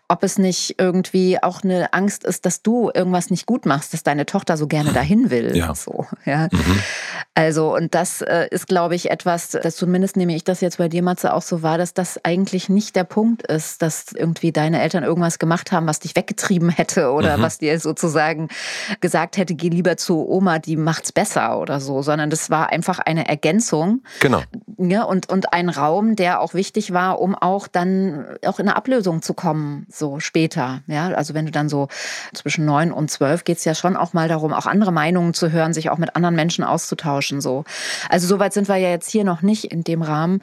ob 0.10 0.24
es 0.24 0.38
nicht 0.38 0.76
irgendwie 0.78 1.42
auch 1.44 1.64
eine 1.64 1.94
Angst 1.94 2.24
ist, 2.24 2.46
dass 2.46 2.62
du 2.62 2.90
irgendwas 2.94 3.30
nicht 3.30 3.46
gut 3.46 3.66
machst, 3.66 3.94
dass 3.94 4.04
deine 4.04 4.26
Tochter 4.26 4.56
so 4.56 4.68
gerne 4.68 4.94
dahin 4.94 5.30
will. 5.30 5.56
Ja. 5.56 5.76
So, 5.76 6.06
ja. 6.26 6.48
Mhm. 6.52 6.80
Also, 7.36 7.76
und 7.76 7.94
das 7.94 8.22
äh, 8.22 8.48
ist, 8.50 8.68
glaube 8.68 8.96
ich, 8.96 9.12
etwas, 9.12 9.50
das 9.50 9.76
zumindest 9.76 10.16
nehme 10.16 10.34
ich 10.34 10.46
das 10.46 10.62
jetzt 10.62 10.78
bei 10.78 10.88
dir, 10.88 11.04
Matze, 11.04 11.34
auch 11.34 11.42
so 11.42 11.62
wahr, 11.62 11.78
dass 11.78 11.94
das 11.94 12.24
eigentlich 12.24 12.70
nicht 12.70 12.96
der 12.96 13.04
Punkt 13.04 13.46
ist, 13.46 13.82
dass 13.82 14.14
irgendwie 14.14 14.54
deine 14.54 14.82
Eltern 14.82 15.04
irgendwas 15.04 15.40
gemacht 15.40 15.74
haben, 15.74 15.88
was 15.88 16.00
dich 16.00 16.16
weggetrieben 16.16 16.70
hätte 16.70 17.12
oder 17.12 17.38
mhm. 17.38 17.42
was 17.42 17.58
dir 17.58 17.78
sozusagen 17.80 18.48
gesagt 19.02 19.27
hätte, 19.36 19.56
geh 19.56 19.70
lieber 19.70 19.98
zu 19.98 20.26
Oma, 20.26 20.60
die 20.60 20.78
macht's 20.78 21.12
besser 21.12 21.60
oder 21.60 21.82
so, 21.82 22.02
sondern 22.02 22.30
das 22.30 22.50
war 22.50 22.70
einfach 22.70 23.00
eine 23.00 23.28
Ergänzung. 23.28 24.04
Genau. 24.22 24.42
Ja, 24.78 25.04
und, 25.04 25.28
und 25.30 25.54
ein 25.54 25.70
Raum, 25.70 26.16
der 26.16 26.40
auch 26.40 26.54
wichtig 26.54 26.94
war, 26.94 27.20
um 27.20 27.36
auch 27.36 27.68
dann 27.68 28.38
auch 28.46 28.60
in 28.60 28.68
eine 28.68 28.78
Ablösung 28.78 29.22
zu 29.22 29.34
kommen 29.34 29.88
so 29.90 30.20
später. 30.20 30.82
Ja, 30.88 31.08
also 31.10 31.34
wenn 31.34 31.46
du 31.46 31.52
dann 31.52 31.68
so 31.68 31.88
zwischen 32.34 32.64
neun 32.66 32.92
und 32.92 33.10
zwölf 33.10 33.44
geht 33.44 33.58
es 33.58 33.66
ja 33.66 33.74
schon 33.74 33.98
auch 33.98 34.14
mal 34.14 34.28
darum, 34.28 34.54
auch 34.54 34.68
andere 34.68 34.92
Meinungen 34.92 35.34
zu 35.34 35.52
hören, 35.52 35.74
sich 35.74 35.90
auch 35.90 35.98
mit 35.98 36.16
anderen 36.16 36.36
Menschen 36.36 36.64
auszutauschen. 36.64 37.42
So, 37.42 37.64
also 38.10 38.28
soweit 38.28 38.54
sind 38.54 38.68
wir 38.68 38.78
ja 38.78 38.90
jetzt 38.90 39.10
hier 39.10 39.24
noch 39.24 39.42
nicht 39.42 39.66
in 39.66 39.84
dem 39.84 40.04
Rahmen. 40.04 40.42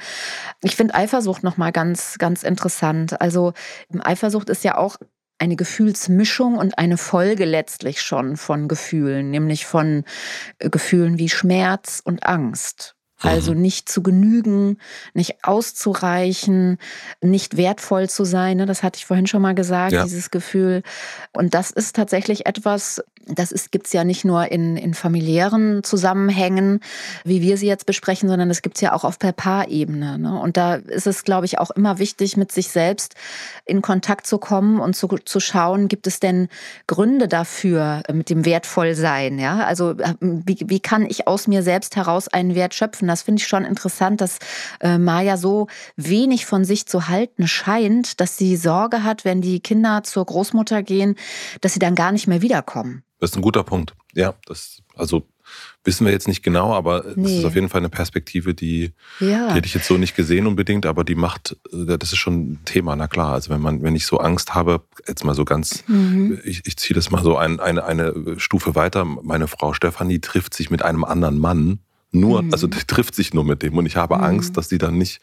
Ich 0.63 0.75
finde 0.75 0.95
Eifersucht 0.95 1.45
noch 1.45 1.57
mal 1.57 1.71
ganz, 1.71 2.19
ganz 2.19 2.43
interessant. 2.43 3.21
Also 3.21 3.53
Eifersucht 4.03 4.51
ist 4.51 4.65
ja 4.65 4.77
auch 4.77 4.97
eine 5.39 5.57
Gefühlsmischung 5.57 6.57
und 6.57 6.79
eine 6.79 6.97
Folge 6.97 7.45
letztlich 7.45 8.01
schon 8.01 8.37
von 8.37 8.69
Gefühlen, 8.69 9.31
nämlich 9.31 9.67
von 9.67 10.05
Gefühlen 10.59 11.19
wie 11.19 11.29
Schmerz 11.29 12.01
und 12.05 12.25
Angst. 12.25 12.94
Also 13.25 13.53
mhm. 13.53 13.63
nicht 13.63 13.89
zu 13.89 14.03
genügen, 14.03 14.79
nicht 15.15 15.45
auszureichen, 15.45 16.79
nicht 17.21 17.57
wertvoll 17.57 18.09
zu 18.09 18.25
sein. 18.25 18.59
Ne? 18.59 18.67
Das 18.67 18.83
hatte 18.83 18.99
ich 18.99 19.07
vorhin 19.07 19.27
schon 19.27 19.43
mal 19.43 19.55
gesagt, 19.55 19.93
ja. 19.93 20.05
dieses 20.05 20.31
Gefühl. 20.31 20.83
Und 21.33 21.55
das 21.55 21.71
ist 21.71 21.97
tatsächlich 21.97 22.47
etwas, 22.47 23.03
das 23.27 23.71
gibt 23.71 23.87
es 23.87 23.93
ja 23.93 24.05
nicht 24.05 24.25
nur 24.25 24.51
in, 24.51 24.77
in 24.77 24.95
familiären 24.95 25.83
Zusammenhängen, 25.83 26.81
wie 27.25 27.41
wir 27.41 27.57
sie 27.57 27.67
jetzt 27.67 27.87
besprechen, 27.87 28.29
sondern 28.29 28.49
das 28.49 28.63
gibt 28.63 28.77
es 28.77 28.83
ja 28.83 28.93
auch 28.93 29.05
auf 29.05 29.19
per 29.19 29.33
Paar-Ebene. 29.33 30.19
Ne? 30.19 30.39
Und 30.39 30.57
da 30.57 30.75
ist 30.75 31.07
es, 31.07 31.25
glaube 31.25 31.47
ich, 31.47 31.59
auch 31.59 31.71
immer 31.71 31.99
wichtig, 31.99 32.37
mit 32.37 32.53
sich 32.53 32.69
selbst 32.69 33.15
in 33.65 33.83
Kontakt 33.83 34.27
zu 34.27 34.39
kommen 34.39 34.81
und 34.81 34.95
zu, 34.95 35.09
zu 35.25 35.41
schauen, 35.41 35.89
gibt 35.89 36.07
es 36.07 36.21
denn 36.21 36.49
Gründe 36.87 37.29
dafür 37.29 38.03
mit 38.13 38.31
dem 38.31 38.45
Wertvollsein? 38.45 39.39
Ja? 39.39 39.65
Also 39.65 39.95
wie, 40.21 40.59
wie 40.67 40.81
kann 40.81 41.07
ich 41.07 41.27
aus 41.27 41.47
mir 41.47 41.63
selbst 41.63 41.97
heraus 41.97 42.29
einen 42.29 42.55
Wert 42.55 42.75
schöpfen? 42.75 43.09
Das 43.15 43.23
finde 43.23 43.41
ich 43.41 43.47
schon 43.47 43.65
interessant, 43.65 44.21
dass 44.21 44.41
äh, 44.81 44.99
Maya 44.99 45.37
so 45.37 45.69
wenig 45.95 46.47
von 46.47 46.65
sich 46.65 46.87
zu 46.87 47.07
halten 47.07 47.47
scheint, 47.47 48.21
dass 48.21 48.37
sie 48.37 48.57
Sorge 48.57 49.05
hat, 49.05 49.25
wenn 49.25 49.41
die 49.41 49.61
Kinder 49.61 50.03
zur 50.03 50.25
Großmutter 50.25 50.83
gehen, 50.83 51.15
dass 51.61 51.75
sie 51.75 51.79
dann 51.79 51.95
gar 51.95 52.11
nicht 52.11 52.27
mehr 52.27 52.43
wiederkommen. 52.43 53.05
Das 53.21 53.31
ist 53.31 53.37
ein 53.37 53.43
guter 53.43 53.63
Punkt. 53.63 53.95
Ja, 54.15 54.35
das, 54.47 54.83
also 54.97 55.29
wissen 55.85 56.07
wir 56.07 56.13
jetzt 56.13 56.27
nicht 56.27 56.43
genau, 56.43 56.73
aber 56.73 57.05
nee. 57.15 57.23
das 57.23 57.33
ist 57.33 57.45
auf 57.45 57.55
jeden 57.55 57.69
Fall 57.69 57.83
eine 57.83 57.89
Perspektive, 57.89 58.53
die, 58.53 58.95
ja. 59.21 59.49
die 59.49 59.55
hätte 59.55 59.67
ich 59.67 59.75
jetzt 59.75 59.87
so 59.87 59.97
nicht 59.97 60.17
gesehen 60.17 60.49
unbedingt, 60.49 60.87
aber 60.87 61.05
die 61.05 61.15
macht, 61.15 61.57
äh, 61.73 61.97
das 61.99 62.13
ist 62.13 62.19
schon 62.19 62.35
ein 62.35 62.59
Thema, 62.65 62.97
na 62.97 63.07
klar. 63.07 63.33
Also 63.33 63.51
wenn 63.51 63.61
man, 63.61 63.83
wenn 63.85 63.95
ich 63.95 64.07
so 64.07 64.19
Angst 64.19 64.57
habe, 64.57 64.83
jetzt 65.07 65.23
mal 65.23 65.35
so 65.35 65.45
ganz, 65.45 65.85
mhm. 65.87 66.41
ich, 66.45 66.63
ich 66.67 66.77
ziehe 66.79 66.97
das 66.97 67.13
mal 67.13 67.23
so 67.23 67.37
ein, 67.37 67.61
eine, 67.61 67.85
eine 67.85 68.39
Stufe 68.39 68.75
weiter. 68.75 69.05
Meine 69.05 69.47
Frau 69.47 69.73
Stefanie 69.73 70.19
trifft 70.19 70.55
sich 70.55 70.71
mit 70.71 70.83
einem 70.83 71.05
anderen 71.05 71.39
Mann. 71.39 71.79
Nur, 72.15 72.43
mhm. 72.43 72.53
also 72.53 72.69
trifft 72.69 73.15
sich 73.15 73.35
nur 73.35 73.45
mit 73.45 73.63
dem 73.63 73.77
und 73.77 73.87
ich 73.87 73.97
habe 73.97 74.17
mhm. 74.17 74.25
Angst, 74.25 74.57
dass 74.57 74.69
sie 74.69 74.79
dann 74.79 74.97
nicht 74.97 75.21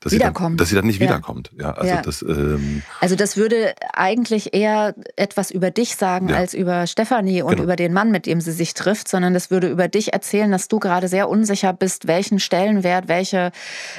dass 0.00 0.12
wiederkommt. 0.12 0.36
Sie 0.36 0.42
dann, 0.42 0.56
dass 0.56 0.68
sie 0.68 0.74
dann 0.76 0.86
nicht 0.86 1.00
ja. 1.00 1.08
wiederkommt. 1.08 1.50
Ja, 1.58 1.72
also, 1.72 1.94
ja. 1.94 2.02
Das, 2.02 2.22
ähm 2.22 2.82
also 3.00 3.16
das 3.16 3.36
würde 3.36 3.74
eigentlich 3.92 4.54
eher 4.54 4.94
etwas 5.16 5.50
über 5.50 5.70
dich 5.70 5.96
sagen 5.96 6.28
ja. 6.28 6.36
als 6.36 6.54
über 6.54 6.86
Stefanie 6.86 7.42
und 7.42 7.52
genau. 7.52 7.64
über 7.64 7.76
den 7.76 7.92
Mann, 7.92 8.10
mit 8.10 8.26
dem 8.26 8.40
sie 8.40 8.52
sich 8.52 8.74
trifft, 8.74 9.08
sondern 9.08 9.34
das 9.34 9.50
würde 9.50 9.68
über 9.68 9.88
dich 9.88 10.12
erzählen, 10.12 10.50
dass 10.50 10.68
du 10.68 10.78
gerade 10.78 11.08
sehr 11.08 11.28
unsicher 11.28 11.72
bist, 11.72 12.06
welchen 12.06 12.38
Stellenwert, 12.38 13.08
welche 13.08 13.52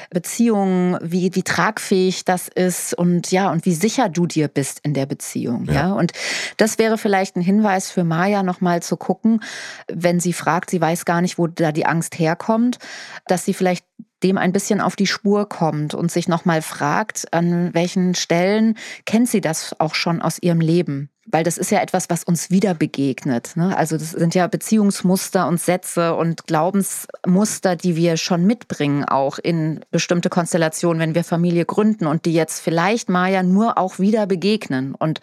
Beziehung, 0.09 0.97
wie, 1.01 1.33
wie 1.33 1.43
tragfähig 1.43 2.25
das 2.25 2.47
ist 2.47 2.93
und 2.93 3.31
ja, 3.31 3.51
und 3.51 3.65
wie 3.65 3.73
sicher 3.73 4.09
du 4.09 4.27
dir 4.27 4.47
bist 4.47 4.79
in 4.83 4.93
der 4.93 5.05
Beziehung. 5.05 5.65
Ja. 5.65 5.91
Und 5.91 6.11
das 6.57 6.77
wäre 6.77 6.97
vielleicht 6.97 7.35
ein 7.35 7.41
Hinweis 7.41 7.91
für 7.91 8.03
Maya 8.03 8.43
nochmal 8.43 8.81
zu 8.81 8.97
gucken, 8.97 9.41
wenn 9.87 10.19
sie 10.19 10.33
fragt, 10.33 10.69
sie 10.69 10.81
weiß 10.81 11.05
gar 11.05 11.21
nicht, 11.21 11.37
wo 11.37 11.47
da 11.47 11.71
die 11.71 11.85
Angst 11.85 12.19
herkommt, 12.19 12.79
dass 13.27 13.45
sie 13.45 13.53
vielleicht 13.53 13.85
dem 14.23 14.37
ein 14.37 14.51
bisschen 14.51 14.81
auf 14.81 14.95
die 14.95 15.07
Spur 15.07 15.47
kommt 15.47 15.93
und 15.93 16.11
sich 16.11 16.27
nochmal 16.27 16.61
fragt, 16.61 17.31
an 17.33 17.73
welchen 17.73 18.15
Stellen 18.15 18.75
kennt 19.05 19.29
sie 19.29 19.41
das 19.41 19.79
auch 19.79 19.93
schon 19.93 20.21
aus 20.21 20.39
ihrem 20.41 20.59
Leben? 20.59 21.11
Weil 21.29 21.43
das 21.43 21.57
ist 21.57 21.71
ja 21.71 21.81
etwas, 21.81 22.09
was 22.09 22.23
uns 22.23 22.49
wieder 22.49 22.73
begegnet. 22.73 23.51
Ne? 23.55 23.75
Also 23.77 23.97
das 23.97 24.11
sind 24.11 24.33
ja 24.33 24.47
Beziehungsmuster 24.47 25.47
und 25.47 25.59
Sätze 25.59 26.15
und 26.15 26.47
Glaubensmuster, 26.47 27.75
die 27.75 27.95
wir 27.95 28.17
schon 28.17 28.45
mitbringen, 28.45 29.03
auch 29.03 29.37
in 29.37 29.81
bestimmte 29.91 30.29
Konstellationen, 30.29 31.01
wenn 31.01 31.15
wir 31.15 31.23
Familie 31.23 31.65
gründen 31.65 32.07
und 32.07 32.25
die 32.25 32.33
jetzt 32.33 32.61
vielleicht 32.61 33.09
Maya 33.09 33.43
nur 33.43 33.77
auch 33.77 33.99
wieder 33.99 34.25
begegnen. 34.25 34.95
Und 34.95 35.19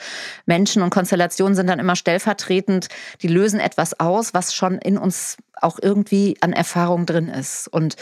Menschen 0.46 0.82
und 0.82 0.90
Konstellationen 0.90 1.54
sind 1.54 1.68
dann 1.68 1.78
immer 1.78 1.96
stellvertretend, 1.96 2.88
die 3.22 3.28
lösen 3.28 3.60
etwas 3.60 3.98
aus, 3.98 4.34
was 4.34 4.54
schon 4.54 4.78
in 4.78 4.98
uns 4.98 5.38
auch 5.60 5.78
irgendwie 5.80 6.36
an 6.40 6.52
Erfahrung 6.52 7.06
drin 7.06 7.28
ist. 7.28 7.68
Und 7.68 7.96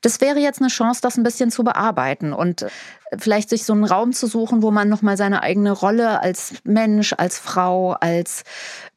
das 0.00 0.20
wäre 0.20 0.38
jetzt 0.38 0.60
eine 0.60 0.68
Chance, 0.68 1.00
das 1.02 1.16
ein 1.16 1.22
bisschen 1.22 1.50
zu 1.50 1.64
bearbeiten 1.64 2.32
und 2.32 2.66
vielleicht 3.18 3.50
sich 3.50 3.64
so 3.64 3.72
einen 3.72 3.84
Raum 3.84 4.12
zu 4.12 4.26
suchen, 4.26 4.62
wo 4.62 4.70
man 4.70 4.88
nochmal 4.88 5.16
seine 5.16 5.42
eigene 5.42 5.72
Rolle 5.72 6.20
als 6.20 6.54
Mensch, 6.64 7.14
als 7.16 7.38
Frau, 7.38 7.92
als 7.92 8.44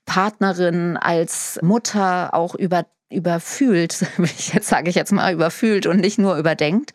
Partnerin, 0.06 0.98
als 0.98 1.60
Mutter 1.62 2.34
auch 2.34 2.56
über 2.56 2.86
überfühlt, 3.10 4.06
jetzt 4.18 4.68
sage 4.68 4.90
ich 4.90 4.96
jetzt 4.96 5.12
mal 5.12 5.34
überfühlt 5.34 5.86
und 5.86 6.02
nicht 6.02 6.18
nur 6.18 6.38
überdenkt 6.38 6.92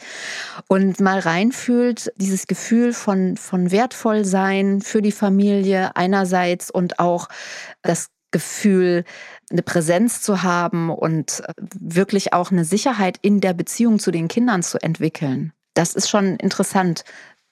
und 0.68 1.00
mal 1.00 1.20
reinfühlt, 1.20 2.12
dieses 2.16 2.46
Gefühl 2.46 2.92
von, 2.92 3.36
von 3.36 3.70
wertvoll 3.70 4.24
sein 4.24 4.80
für 4.80 5.02
die 5.02 5.12
Familie 5.12 5.92
einerseits 5.94 6.70
und 6.70 6.98
auch 6.98 7.28
das 7.82 8.08
Gefühl, 8.30 9.04
eine 9.50 9.62
Präsenz 9.62 10.22
zu 10.22 10.42
haben 10.42 10.90
und 10.90 11.42
äh, 11.46 11.52
wirklich 11.78 12.32
auch 12.32 12.50
eine 12.50 12.64
Sicherheit 12.64 13.18
in 13.22 13.40
der 13.40 13.54
Beziehung 13.54 13.98
zu 13.98 14.10
den 14.10 14.28
Kindern 14.28 14.62
zu 14.62 14.78
entwickeln. 14.78 15.52
Das 15.74 15.94
ist 15.94 16.08
schon 16.08 16.36
interessant, 16.36 17.04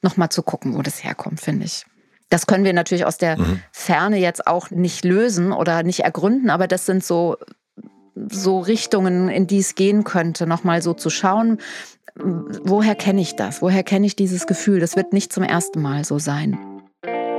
nochmal 0.03 0.29
zu 0.29 0.43
gucken, 0.43 0.77
wo 0.77 0.83
das 0.83 1.03
herkommt, 1.03 1.41
finde 1.41 1.67
ich. 1.67 1.87
Das 2.31 2.47
können 2.47 2.65
wir 2.65 2.73
natürlich 2.73 3.07
aus 3.07 3.17
der 3.17 3.39
mhm. 3.39 3.61
Ferne 3.73 4.19
jetzt 4.19 4.47
auch 4.47 4.71
nicht 4.71 5.05
lösen 5.05 5.53
oder 5.53 5.83
nicht 5.83 6.01
ergründen, 6.01 6.51
aber 6.51 6.67
das 6.67 6.87
sind 6.87 7.03
so, 7.03 7.37
so 8.15 8.61
Richtungen, 8.61 9.29
in 9.29 9.47
die 9.47 9.59
es 9.59 9.75
gehen 9.75 10.05
könnte, 10.05 10.47
nochmal 10.47 10.83
so 10.83 10.95
zu 10.95 11.11
schauen, 11.11 11.59
woher 12.15 12.95
kenne 12.95 13.21
ich 13.21 13.37
das? 13.37 13.63
Woher 13.63 13.83
kenne 13.83 14.07
ich 14.07 14.17
dieses 14.17 14.47
Gefühl? 14.47 14.81
Das 14.81 14.97
wird 14.97 15.13
nicht 15.13 15.33
zum 15.33 15.45
ersten 15.45 15.81
Mal 15.81 16.05
so 16.05 16.19
sein. 16.19 16.78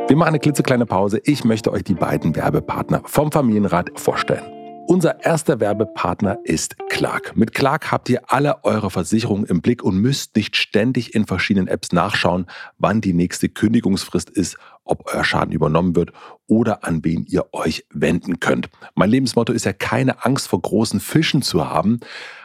Wir 0.09 0.15
machen 0.15 0.29
eine 0.29 0.39
klitzekleine 0.39 0.87
Pause. 0.87 1.21
Ich 1.23 1.43
möchte 1.43 1.71
euch 1.71 1.83
die 1.83 1.93
beiden 1.93 2.35
Werbepartner 2.35 3.03
vom 3.05 3.31
Familienrat 3.31 3.91
vorstellen. 3.93 4.41
Unser 4.87 5.23
erster 5.23 5.59
Werbepartner 5.59 6.39
ist 6.45 6.77
Clark. 6.89 7.37
Mit 7.37 7.53
Clark 7.53 7.91
habt 7.91 8.09
ihr 8.09 8.23
alle 8.25 8.63
eure 8.63 8.89
Versicherungen 8.89 9.45
im 9.45 9.61
Blick 9.61 9.83
und 9.83 9.99
müsst 9.99 10.35
nicht 10.35 10.55
ständig 10.55 11.13
in 11.13 11.27
verschiedenen 11.27 11.67
Apps 11.67 11.91
nachschauen, 11.91 12.47
wann 12.79 13.01
die 13.01 13.13
nächste 13.13 13.49
Kündigungsfrist 13.49 14.31
ist, 14.31 14.57
ob 14.83 15.13
euer 15.13 15.23
Schaden 15.23 15.53
übernommen 15.53 15.95
wird 15.95 16.11
oder 16.47 16.83
an 16.83 17.05
wen 17.05 17.27
ihr 17.27 17.45
euch 17.53 17.85
wenden 17.91 18.39
könnt. 18.39 18.71
Mein 18.95 19.11
Lebensmotto 19.11 19.53
ist 19.53 19.65
ja 19.65 19.73
keine 19.73 20.25
Angst 20.25 20.47
vor 20.47 20.59
großen 20.59 20.99
Fischen 20.99 21.43
zu 21.43 21.69
haben. 21.69 21.99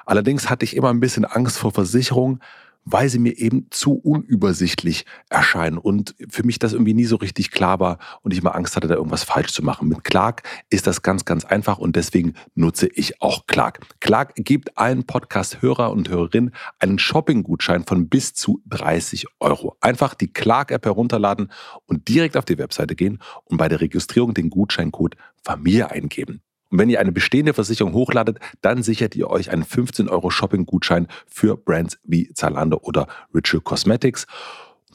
Allerdings 0.05 0.51
hatte 0.51 0.67
ich 0.67 0.77
immer 0.77 0.91
ein 0.91 1.01
bisschen 1.01 1.25
Angst 1.25 1.57
vor 1.57 1.73
Versicherungen, 1.73 2.41
weil 2.85 3.09
sie 3.09 3.19
mir 3.19 3.39
eben 3.39 3.67
zu 3.71 3.95
unübersichtlich 3.95 5.05
erscheinen 5.31 5.79
und 5.79 6.15
für 6.29 6.45
mich 6.45 6.59
das 6.59 6.73
irgendwie 6.73 6.95
nie 6.95 7.05
so 7.05 7.17
richtig 7.17 7.51
klar 7.51 7.81
war 7.81 7.99
und 8.23 8.33
ich 8.33 8.43
mal 8.43 8.51
Angst 8.51 8.77
hatte, 8.77 8.89
da 8.89 8.95
irgendwas 8.95 9.25
falsch 9.25 9.53
zu 9.53 9.63
machen. 9.63 9.89
Mit 9.89 10.05
Clark 10.05 10.43
ist 10.71 10.87
das 10.87 11.03
ganz, 11.03 11.25
ganz 11.25 11.45
einfach 11.45 11.79
und 11.79 11.97
deswegen 11.97 12.35
nutze 12.55 12.89
ich 12.89 13.21
auch 13.21 13.47
Clark. 13.47 13.81
Clark 14.01 14.35
gibt 14.37 14.77
allen 14.77 15.05
Podcast-Hörer 15.05 15.91
und 15.91 16.09
Hörerinnen 16.09 16.55
einen 16.79 16.99
Shopping-Gutschein 16.99 17.85
von 17.85 18.09
bis 18.09 18.35
zu 18.35 18.61
30 18.67 19.27
Euro. 19.41 19.77
Einfach 19.81 20.15
die 20.15 20.33
Clark-App 20.33 20.85
herunterladen 20.85 21.51
und 21.87 22.09
direkt 22.09 22.37
auf 22.37 22.45
die 22.45 22.59
Webseite 22.59 22.95
gehen 22.95 23.19
und 23.45 23.57
bei 23.57 23.69
der 23.69 23.81
Registrierung 23.81 24.35
den 24.35 24.51
Gutscheincode 24.51 25.17
Familie 25.43 25.91
eingeben. 25.91 26.43
Und 26.75 26.81
wenn 26.81 26.91
ihr 26.91 26.99
eine 26.99 27.13
bestehende 27.13 27.55
Versicherung 27.55 27.93
hochladet, 27.93 28.41
dann 28.61 28.83
sichert 28.83 29.15
ihr 29.15 29.31
euch 29.31 29.53
einen 29.53 29.63
15 29.63 30.09
Euro 30.09 30.31
Shopping-Gutschein 30.31 31.07
für 31.25 31.57
Brands 31.57 32.01
wie 32.03 32.33
Zalando 32.35 32.81
oder 32.83 33.07
Ritual 33.33 33.61
Cosmetics. 33.61 34.27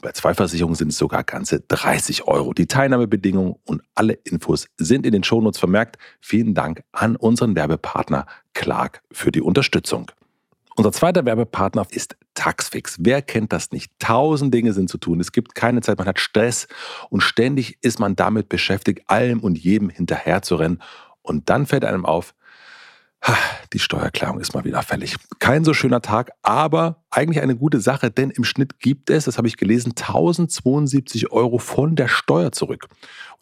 Bei 0.02 0.12
zwei 0.12 0.34
Versicherungen 0.34 0.74
sind 0.74 0.88
es 0.88 0.98
sogar 0.98 1.24
ganze 1.24 1.60
30 1.60 2.28
Euro. 2.28 2.52
Die 2.52 2.66
Teilnahmebedingungen 2.66 3.54
und 3.64 3.80
alle 3.94 4.12
Infos 4.12 4.68
sind 4.76 5.06
in 5.06 5.12
den 5.12 5.24
Shownotes 5.24 5.58
vermerkt. 5.58 5.96
Vielen 6.20 6.52
Dank 6.52 6.82
an 6.92 7.16
unseren 7.16 7.56
Werbepartner 7.56 8.26
Clark 8.52 9.00
für 9.10 9.32
die 9.32 9.40
Unterstützung. 9.40 10.10
Unser 10.76 10.92
zweiter 10.92 11.24
Werbepartner 11.24 11.86
ist 11.90 12.14
Taxfix. 12.34 12.98
Wer 13.00 13.22
kennt 13.22 13.54
das 13.54 13.70
nicht? 13.72 13.90
Tausend 13.98 14.52
Dinge 14.52 14.74
sind 14.74 14.90
zu 14.90 14.98
tun. 14.98 15.18
Es 15.18 15.32
gibt 15.32 15.54
keine 15.54 15.80
Zeit, 15.80 15.96
man 15.96 16.06
hat 16.06 16.20
Stress 16.20 16.68
und 17.08 17.22
ständig 17.22 17.78
ist 17.80 17.98
man 17.98 18.16
damit 18.16 18.50
beschäftigt, 18.50 19.02
allem 19.06 19.40
und 19.40 19.56
jedem 19.56 19.88
hinterherzurennen. 19.88 20.82
Und 21.22 21.50
dann 21.50 21.66
fällt 21.66 21.84
einem 21.84 22.06
auf, 22.06 22.34
die 23.72 23.78
Steuererklärung 23.78 24.40
ist 24.40 24.54
mal 24.54 24.64
wieder 24.64 24.82
fällig. 24.82 25.16
Kein 25.38 25.64
so 25.64 25.74
schöner 25.74 26.00
Tag, 26.00 26.30
aber 26.42 26.99
eigentlich 27.10 27.42
eine 27.42 27.56
gute 27.56 27.80
Sache, 27.80 28.10
denn 28.10 28.30
im 28.30 28.44
Schnitt 28.44 28.78
gibt 28.78 29.10
es, 29.10 29.24
das 29.24 29.36
habe 29.36 29.48
ich 29.48 29.56
gelesen, 29.56 29.92
1072 29.96 31.32
Euro 31.32 31.58
von 31.58 31.96
der 31.96 32.08
Steuer 32.08 32.52
zurück. 32.52 32.86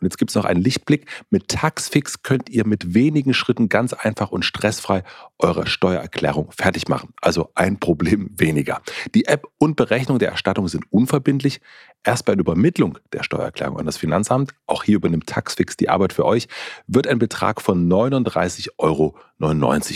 Und 0.00 0.06
jetzt 0.06 0.16
gibt 0.16 0.30
es 0.30 0.36
noch 0.36 0.44
einen 0.44 0.62
Lichtblick. 0.62 1.06
Mit 1.30 1.48
Taxfix 1.48 2.22
könnt 2.22 2.48
ihr 2.48 2.66
mit 2.66 2.94
wenigen 2.94 3.34
Schritten 3.34 3.68
ganz 3.68 3.92
einfach 3.92 4.30
und 4.30 4.44
stressfrei 4.44 5.02
eure 5.38 5.66
Steuererklärung 5.66 6.52
fertig 6.52 6.88
machen. 6.88 7.10
Also 7.20 7.50
ein 7.54 7.78
Problem 7.78 8.30
weniger. 8.36 8.80
Die 9.14 9.26
App 9.26 9.46
und 9.58 9.76
Berechnung 9.76 10.18
der 10.18 10.30
Erstattung 10.30 10.68
sind 10.68 10.84
unverbindlich. 10.90 11.60
Erst 12.04 12.24
bei 12.24 12.34
der 12.34 12.40
Übermittlung 12.40 12.98
der 13.12 13.22
Steuererklärung 13.22 13.78
an 13.78 13.86
das 13.86 13.96
Finanzamt, 13.96 14.52
auch 14.66 14.84
hier 14.84 14.96
übernimmt 14.96 15.26
Taxfix 15.26 15.76
die 15.76 15.88
Arbeit 15.88 16.12
für 16.12 16.24
euch, 16.24 16.48
wird 16.86 17.06
ein 17.06 17.18
Betrag 17.18 17.60
von 17.60 17.88
39,99 17.88 18.68
Euro 18.78 19.16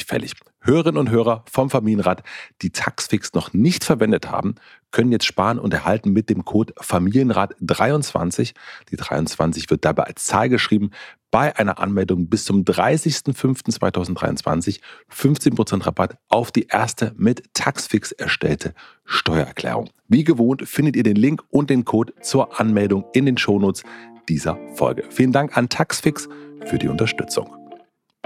fällig. 0.05 0.35
Hörerinnen 0.62 0.99
und 0.99 1.11
Hörer 1.11 1.45
vom 1.50 1.71
Familienrat, 1.71 2.23
die 2.62 2.71
Taxfix 2.71 3.35
noch 3.35 3.52
nicht 3.52 3.85
verwendet 3.85 4.31
haben, 4.31 4.54
können 4.92 5.12
jetzt 5.12 5.26
sparen 5.26 5.59
und 5.59 5.75
erhalten 5.75 6.12
mit 6.12 6.31
dem 6.31 6.45
Code 6.45 6.73
Familienrat23. 6.75 8.54
Die 8.90 8.97
23 8.97 9.71
wird 9.71 9.85
dabei 9.85 10.04
als 10.04 10.26
Zahl 10.26 10.49
geschrieben. 10.49 10.90
Bei 11.31 11.59
einer 11.59 11.78
Anmeldung 11.78 12.28
bis 12.28 12.45
zum 12.45 12.64
30.05.2023 12.64 14.81
15% 15.11 15.87
Rabatt 15.87 16.19
auf 16.28 16.52
die 16.52 16.66
erste 16.69 17.14
mit 17.16 17.42
Taxfix 17.54 18.12
erstellte 18.12 18.75
Steuererklärung. 19.04 19.90
Wie 20.09 20.25
gewohnt 20.25 20.69
findet 20.69 20.97
ihr 20.97 21.04
den 21.04 21.16
Link 21.16 21.42
und 21.49 21.71
den 21.71 21.85
Code 21.85 22.12
zur 22.21 22.61
Anmeldung 22.61 23.07
in 23.14 23.25
den 23.26 23.38
Shownotes 23.38 23.83
dieser 24.28 24.57
Folge. 24.75 25.04
Vielen 25.11 25.33
Dank 25.33 25.57
an 25.57 25.69
Taxfix 25.69 26.28
für 26.66 26.78
die 26.78 26.88
Unterstützung. 26.88 27.57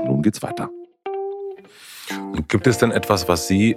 Nun 0.04 0.22
geht's 0.22 0.42
weiter. 0.42 0.68
Und 2.10 2.48
gibt 2.48 2.66
es 2.66 2.78
denn 2.78 2.90
etwas, 2.90 3.28
was 3.28 3.48
Sie, 3.48 3.76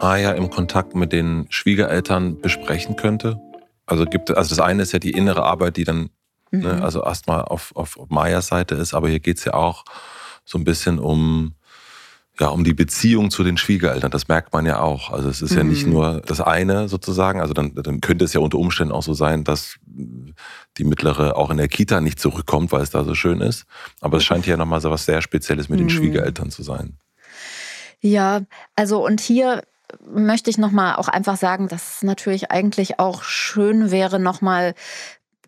Aya, 0.00 0.32
im 0.32 0.50
Kontakt 0.50 0.94
mit 0.94 1.12
den 1.12 1.46
Schwiegereltern 1.50 2.40
besprechen 2.40 2.96
könnte? 2.96 3.40
Also 3.86 4.04
gibt 4.04 4.30
also 4.30 4.48
das 4.48 4.60
eine 4.60 4.82
ist 4.82 4.92
ja 4.92 4.98
die 4.98 5.12
innere 5.12 5.42
Arbeit, 5.42 5.76
die 5.76 5.84
dann 5.84 6.10
ne, 6.50 6.58
mhm. 6.58 6.62
ne, 6.62 6.82
also 6.82 7.02
erstmal 7.04 7.42
auf, 7.42 7.74
auf 7.76 7.98
Mayas 8.08 8.48
Seite 8.48 8.74
ist, 8.74 8.94
aber 8.94 9.08
hier 9.08 9.20
geht 9.20 9.38
es 9.38 9.44
ja 9.44 9.54
auch 9.54 9.84
so 10.44 10.58
ein 10.58 10.64
bisschen 10.64 10.98
um 10.98 11.54
ja, 12.40 12.48
um 12.48 12.64
die 12.64 12.74
Beziehung 12.74 13.30
zu 13.30 13.44
den 13.44 13.56
Schwiegereltern. 13.56 14.10
Das 14.10 14.26
merkt 14.26 14.52
man 14.52 14.66
ja 14.66 14.80
auch. 14.80 15.10
Also 15.10 15.28
es 15.28 15.40
ist 15.40 15.52
mhm. 15.52 15.56
ja 15.56 15.64
nicht 15.64 15.86
mhm. 15.86 15.92
nur 15.92 16.22
das 16.26 16.40
eine 16.40 16.88
sozusagen. 16.88 17.40
Also 17.40 17.54
dann, 17.54 17.74
dann 17.76 18.00
könnte 18.00 18.24
es 18.24 18.32
ja 18.32 18.40
unter 18.40 18.58
Umständen 18.58 18.92
auch 18.92 19.04
so 19.04 19.14
sein, 19.14 19.44
dass 19.44 19.76
die 19.86 20.84
mittlere 20.84 21.36
auch 21.36 21.50
in 21.50 21.58
der 21.58 21.68
Kita 21.68 22.00
nicht 22.00 22.18
zurückkommt, 22.18 22.72
weil 22.72 22.82
es 22.82 22.90
da 22.90 23.04
so 23.04 23.14
schön 23.14 23.40
ist. 23.40 23.66
Aber 24.00 24.16
es 24.16 24.24
scheint 24.24 24.46
ja 24.46 24.56
nochmal 24.56 24.80
so 24.80 24.90
was 24.90 25.04
sehr 25.04 25.22
Spezielles 25.22 25.68
mit 25.68 25.78
mhm. 25.78 25.84
den 25.84 25.90
Schwiegereltern 25.90 26.50
zu 26.50 26.64
sein. 26.64 26.98
Ja, 28.06 28.42
also 28.76 29.02
und 29.02 29.22
hier 29.22 29.62
möchte 30.04 30.50
ich 30.50 30.58
nochmal 30.58 30.96
auch 30.96 31.08
einfach 31.08 31.38
sagen, 31.38 31.68
dass 31.68 31.96
es 31.96 32.02
natürlich 32.02 32.50
eigentlich 32.50 33.00
auch 33.00 33.22
schön 33.22 33.90
wäre, 33.90 34.18
nochmal 34.18 34.74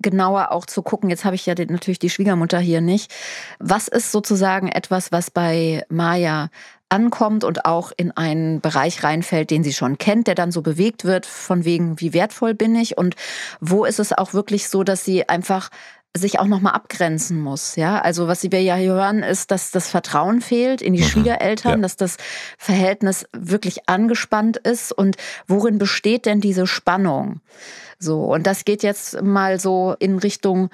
genauer 0.01 0.53
auch 0.53 0.65
zu 0.65 0.81
gucken, 0.81 1.11
jetzt 1.11 1.27
habe 1.27 1.35
ich 1.37 1.45
ja 1.45 1.55
natürlich 1.69 1.99
die 1.99 2.09
Schwiegermutter 2.09 2.59
hier 2.59 2.81
nicht, 2.81 3.13
was 3.59 3.89
ist 3.89 4.11
sozusagen 4.11 4.69
etwas, 4.69 5.13
was 5.13 5.31
bei 5.31 5.85
Maya 5.91 6.49
ankommt 6.89 7.45
und 7.45 7.67
auch 7.67 7.93
in 7.95 8.13
einen 8.13 8.63
Bereich 8.63 9.03
reinfällt, 9.03 9.51
den 9.51 9.63
sie 9.63 9.75
schon 9.75 9.99
kennt, 9.99 10.27
der 10.27 10.35
dann 10.35 10.51
so 10.51 10.63
bewegt 10.63 11.05
wird, 11.05 11.27
von 11.27 11.67
wegen, 11.67 12.01
wie 12.01 12.15
wertvoll 12.15 12.55
bin 12.55 12.75
ich? 12.75 12.97
Und 12.97 13.17
wo 13.61 13.85
ist 13.85 13.99
es 13.99 14.15
auch 14.15 14.33
wirklich 14.33 14.69
so, 14.69 14.83
dass 14.83 15.05
sie 15.05 15.29
einfach 15.29 15.69
sich 16.19 16.39
auch 16.39 16.47
nochmal 16.47 16.75
abgrenzen 16.75 17.41
muss. 17.41 17.77
Ja, 17.77 18.01
also 18.01 18.29
was 18.29 18.43
wir 18.43 18.63
ja 18.63 18.77
hören, 18.77 19.23
ist, 19.23 19.51
dass 19.51 19.71
das 19.71 19.89
Vertrauen 19.89 20.41
fehlt 20.41 20.83
in 20.83 20.95
die 20.95 21.03
mhm. 21.03 21.07
Schwiegereltern, 21.07 21.81
ja. 21.81 21.83
dass 21.83 21.97
das 21.97 22.17
Verhältnis 22.59 23.27
wirklich 23.33 23.89
angespannt 23.89 24.57
ist 24.57 24.93
und 24.93 25.17
worin 25.47 25.79
besteht 25.79 26.27
denn 26.27 26.41
diese 26.41 26.67
Spannung? 26.67 27.41
So, 27.99 28.21
und 28.25 28.47
das 28.47 28.65
geht 28.65 28.83
jetzt 28.83 29.23
mal 29.23 29.59
so 29.59 29.97
in 29.99 30.19
Richtung 30.19 30.69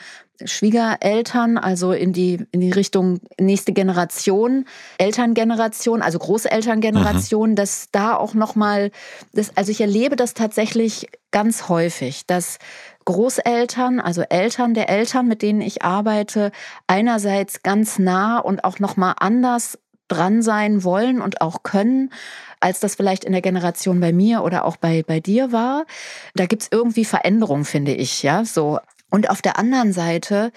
Schwiegereltern, 0.45 1.57
also 1.57 1.93
in 1.93 2.13
die, 2.13 2.45
in 2.51 2.61
die 2.61 2.73
Richtung 2.73 3.21
nächste 3.39 3.73
Generation, 3.73 4.65
Elterngeneration, 4.99 6.03
also 6.03 6.19
Großelterngeneration, 6.19 7.51
mhm. 7.51 7.57
dass 7.57 7.89
da 7.93 8.17
auch 8.17 8.35
nochmal, 8.35 8.91
das, 9.33 9.57
also 9.57 9.71
ich 9.71 9.81
erlebe 9.81 10.17
das 10.17 10.35
tatsächlich 10.35 11.09
ganz 11.31 11.69
häufig, 11.69 12.27
dass 12.27 12.59
Großeltern, 13.05 14.01
also 14.01 14.23
Eltern 14.23 14.75
der 14.75 14.89
Eltern, 14.89 15.29
mit 15.29 15.43
denen 15.43 15.61
ich 15.61 15.83
arbeite, 15.83 16.53
einerseits 16.87 17.63
ganz 17.63 17.99
nah 17.99 18.39
und 18.39 18.65
auch 18.65 18.79
noch 18.79 18.97
mal 18.97 19.15
anders 19.19 19.79
dran 20.09 20.43
sein 20.43 20.85
wollen 20.85 21.21
und 21.21 21.41
auch 21.41 21.63
können, 21.63 22.11
als 22.61 22.81
das 22.81 22.95
vielleicht 22.95 23.25
in 23.25 23.33
der 23.33 23.43
Generation 23.43 24.01
bei 24.01 24.13
mir 24.13 24.43
oder 24.43 24.65
auch 24.65 24.77
bei, 24.77 25.03
bei 25.03 25.21
dir 25.21 25.53
war. 25.53 25.85
Da 26.35 26.47
gibt's 26.47 26.69
irgendwie 26.71 27.05
Veränderungen, 27.05 27.65
finde 27.65 27.95
ich, 27.95 28.23
ja, 28.23 28.45
so. 28.45 28.79
Und 29.11 29.31
auf 29.31 29.43
der 29.43 29.59
anderen 29.59 29.93
Seite 29.93 30.53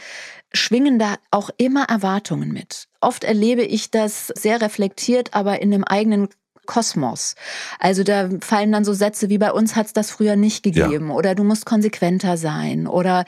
schwingen 0.53 0.99
da 0.99 1.15
auch 1.31 1.49
immer 1.57 1.83
Erwartungen 1.85 2.51
mit. 2.51 2.87
Oft 3.01 3.23
erlebe 3.23 3.63
ich 3.63 3.91
das 3.91 4.27
sehr 4.27 4.61
reflektiert, 4.61 5.33
aber 5.33 5.61
in 5.61 5.71
dem 5.71 5.83
eigenen 5.83 6.29
Kosmos. 6.65 7.35
Also 7.79 8.03
da 8.03 8.29
fallen 8.41 8.71
dann 8.71 8.85
so 8.85 8.93
Sätze 8.93 9.29
wie 9.29 9.37
bei 9.37 9.51
uns 9.51 9.75
hat 9.75 9.87
es 9.87 9.93
das 9.93 10.11
früher 10.11 10.35
nicht 10.35 10.63
gegeben 10.63 11.09
ja. 11.09 11.15
oder 11.15 11.35
du 11.35 11.43
musst 11.43 11.65
konsequenter 11.65 12.37
sein 12.37 12.87
oder 12.87 13.25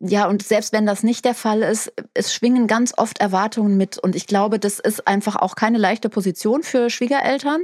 ja 0.00 0.26
und 0.26 0.42
selbst 0.42 0.72
wenn 0.72 0.86
das 0.86 1.02
nicht 1.02 1.24
der 1.24 1.34
Fall 1.34 1.62
ist, 1.62 1.92
es 2.14 2.34
schwingen 2.34 2.66
ganz 2.66 2.92
oft 2.96 3.18
Erwartungen 3.18 3.76
mit 3.76 3.98
und 3.98 4.16
ich 4.16 4.26
glaube, 4.26 4.58
das 4.58 4.78
ist 4.78 5.06
einfach 5.06 5.36
auch 5.36 5.54
keine 5.54 5.78
leichte 5.78 6.08
Position 6.08 6.62
für 6.62 6.90
Schwiegereltern 6.90 7.62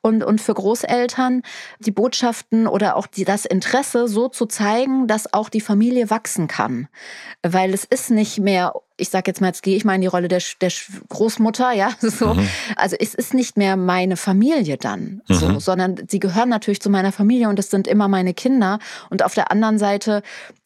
und 0.00 0.22
und 0.24 0.40
für 0.40 0.54
Großeltern, 0.54 1.42
die 1.80 1.90
Botschaften 1.90 2.66
oder 2.66 2.96
auch 2.96 3.06
die, 3.06 3.24
das 3.24 3.44
Interesse 3.44 4.08
so 4.08 4.28
zu 4.28 4.46
zeigen, 4.46 5.06
dass 5.06 5.32
auch 5.32 5.48
die 5.48 5.60
Familie 5.60 6.10
wachsen 6.10 6.48
kann, 6.48 6.88
weil 7.42 7.74
es 7.74 7.84
ist 7.84 8.10
nicht 8.10 8.38
mehr 8.38 8.74
ich 9.02 9.10
sage 9.10 9.24
jetzt 9.26 9.40
mal, 9.40 9.48
jetzt 9.48 9.62
gehe 9.62 9.76
ich 9.76 9.84
mal 9.84 9.94
in 9.96 10.00
die 10.00 10.06
Rolle 10.06 10.28
der, 10.28 10.40
der 10.60 10.70
Großmutter, 11.08 11.72
ja, 11.72 11.90
so. 12.00 12.34
Mhm. 12.34 12.48
Also 12.76 12.96
es 12.98 13.14
ist 13.14 13.34
nicht 13.34 13.58
mehr 13.58 13.76
meine 13.76 14.16
Familie 14.16 14.78
dann, 14.78 15.22
mhm. 15.28 15.34
so, 15.34 15.58
sondern 15.58 15.96
sie 16.08 16.20
gehören 16.20 16.48
natürlich 16.48 16.80
zu 16.80 16.88
meiner 16.88 17.12
Familie 17.12 17.48
und 17.48 17.58
es 17.58 17.70
sind 17.70 17.86
immer 17.86 18.08
meine 18.08 18.32
Kinder. 18.32 18.78
Und 19.10 19.22
auf 19.24 19.34
der 19.34 19.50
anderen 19.50 19.78
Seite 19.78 20.22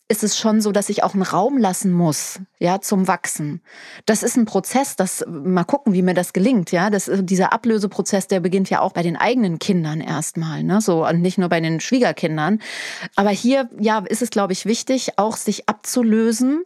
ist 0.08 0.22
es 0.22 0.38
schon 0.38 0.60
so, 0.60 0.70
dass 0.70 0.88
ich 0.88 1.02
auch 1.02 1.14
einen 1.14 1.24
Raum 1.24 1.58
lassen 1.58 1.92
muss, 1.92 2.38
ja, 2.60 2.80
zum 2.80 3.08
Wachsen. 3.08 3.60
Das 4.04 4.22
ist 4.22 4.36
ein 4.36 4.44
Prozess, 4.44 4.94
das 4.94 5.24
mal 5.28 5.64
gucken, 5.64 5.94
wie 5.94 6.02
mir 6.02 6.14
das 6.14 6.32
gelingt, 6.32 6.70
ja. 6.70 6.90
Das, 6.90 7.10
dieser 7.12 7.52
Ablöseprozess, 7.52 8.28
der 8.28 8.38
beginnt 8.38 8.70
ja 8.70 8.80
auch 8.80 8.92
bei 8.92 9.02
den 9.02 9.16
eigenen 9.16 9.58
Kindern 9.58 10.00
erstmal, 10.00 10.62
ne, 10.62 10.80
so 10.80 11.04
und 11.04 11.22
nicht 11.22 11.38
nur 11.38 11.48
bei 11.48 11.60
den 11.60 11.80
Schwiegerkindern. 11.80 12.60
Aber 13.16 13.30
hier, 13.30 13.68
ja, 13.80 13.98
ist 13.98 14.22
es, 14.22 14.30
glaube 14.30 14.52
ich, 14.52 14.64
wichtig, 14.64 15.18
auch 15.18 15.36
sich 15.36 15.68
abzulösen 15.68 16.64